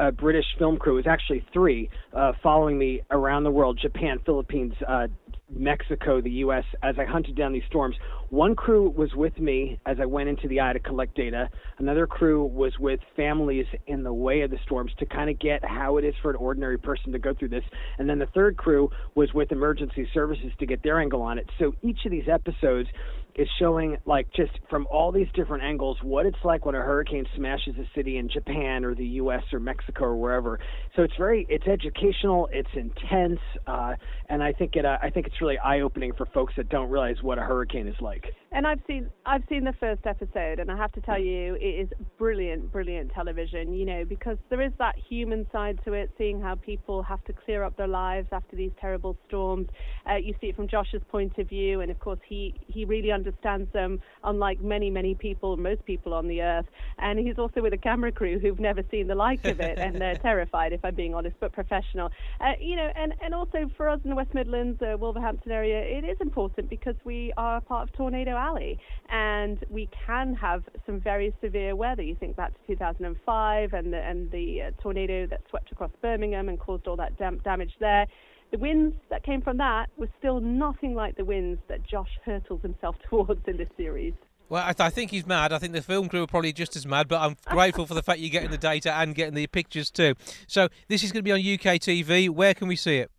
[0.00, 0.94] a British film crew.
[0.94, 5.08] It was actually three uh, following me around the world: Japan, Philippines, uh,
[5.54, 6.64] Mexico, the U.S.
[6.82, 7.96] As I hunted down these storms,
[8.30, 11.48] one crew was with me as I went into the eye to collect data.
[11.78, 15.64] Another crew was with families in the way of the storms to kind of get
[15.64, 17.64] how it is for an ordinary person to go through this.
[17.98, 21.48] And then the third crew was with emergency services to get their angle on it.
[21.58, 22.88] So each of these episodes
[23.34, 27.24] is showing like just from all these different angles what it's like when a hurricane
[27.34, 29.42] smashes a city in Japan or the U.S.
[29.52, 30.58] or Mexico or wherever.
[30.96, 33.94] So it's very it's educational, it's intense, uh,
[34.32, 36.88] and I think it uh, I think it's really eye opening for folks that don't
[36.88, 38.24] realize what a hurricane is like.
[38.50, 41.64] And I've seen I've seen the first episode, and I have to tell you, it
[41.64, 43.74] is brilliant, brilliant television.
[43.74, 47.34] You know, because there is that human side to it, seeing how people have to
[47.34, 49.68] clear up their lives after these terrible storms.
[50.10, 53.12] Uh, you see it from Josh's point of view, and of course, he he really
[53.12, 56.66] understands them, unlike many many people, most people on the earth.
[56.98, 60.00] And he's also with a camera crew who've never seen the like of it, and
[60.00, 62.10] they're terrified, if I'm being honest, but professional.
[62.40, 65.80] Uh, you know, and and also for us in the West Midlands, uh, Wolverhampton area,
[65.80, 71.00] it is important because we are part of Tornado Alley, and we can have some
[71.00, 72.02] very severe weather.
[72.02, 76.48] You think back to 2005 and the, and the uh, tornado that swept across Birmingham
[76.48, 78.06] and caused all that dam- damage there.
[78.52, 82.62] The winds that came from that were still nothing like the winds that Josh hurtles
[82.62, 84.14] himself towards in this series.
[84.48, 85.52] Well, I, th- I, think he's mad.
[85.52, 88.04] I think the film crew are probably just as mad, but I'm grateful for the
[88.04, 90.14] fact you're getting the data and getting the pictures too.
[90.46, 92.30] So this is going to be on UK TV.
[92.30, 93.10] Where can we see it?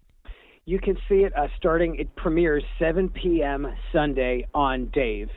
[0.65, 1.95] You can see it uh, starting.
[1.95, 3.67] It premieres 7 p.m.
[3.91, 5.27] Sunday on Dave.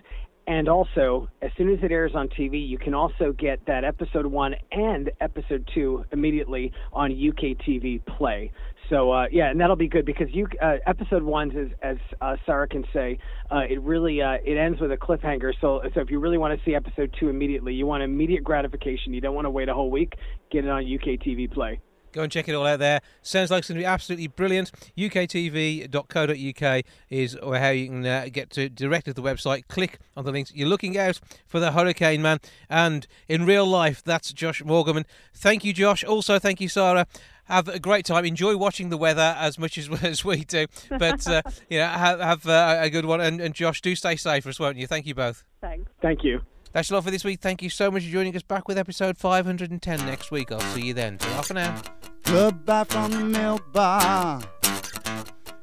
[0.47, 4.27] And also, as soon as it airs on TV, you can also get that episode
[4.27, 8.53] one and episode two immediately on UK TV Play.
[8.89, 12.37] So uh, yeah, and that'll be good because you uh, episode one is, as uh,
[12.47, 13.19] Sarah can say,
[13.51, 15.53] uh, it really uh, it ends with a cliffhanger.
[15.61, 19.13] So so if you really want to see episode two immediately, you want immediate gratification.
[19.13, 20.13] You don't want to wait a whole week.
[20.53, 21.81] Get it on UK TV Play.
[22.17, 23.03] Go and check it all out there.
[23.21, 24.73] Sounds like it's going to be absolutely brilliant.
[24.97, 29.69] UKTV.co.uk is how you can uh, get to directly to the website.
[29.69, 30.51] Click on the links.
[30.55, 32.39] You're looking out for the Hurricane Man,
[32.71, 35.05] and in real life, that's Josh Morgerman.
[35.35, 36.05] Thank you, Josh.
[36.05, 37.07] Also, thank you, Sarah
[37.45, 38.25] have a great time.
[38.25, 40.67] Enjoy watching the weather as much as, as we do.
[40.89, 43.21] But uh, you know, have, have uh, a good one.
[43.21, 44.87] And, and, Josh, do stay safe for us, won't you?
[44.87, 45.45] Thank you both.
[45.61, 45.93] Thanks.
[46.01, 46.41] Thank you.
[46.77, 47.41] That's all for this week.
[47.41, 50.53] Thank you so much for joining us back with episode 510 next week.
[50.53, 51.17] I'll see you then.
[51.17, 51.81] Ta for now.
[52.25, 54.43] Goodbye from the milk bar.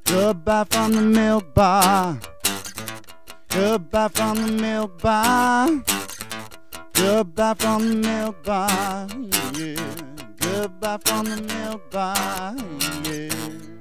[0.05, 2.20] Goodbye from the milk bar.
[3.49, 5.84] Goodbye from the milk bar.
[6.93, 9.07] Goodbye from the milk bar.
[9.53, 9.93] Yeah.
[10.39, 12.55] Goodbye from the milk bar,
[13.03, 13.72] yeah.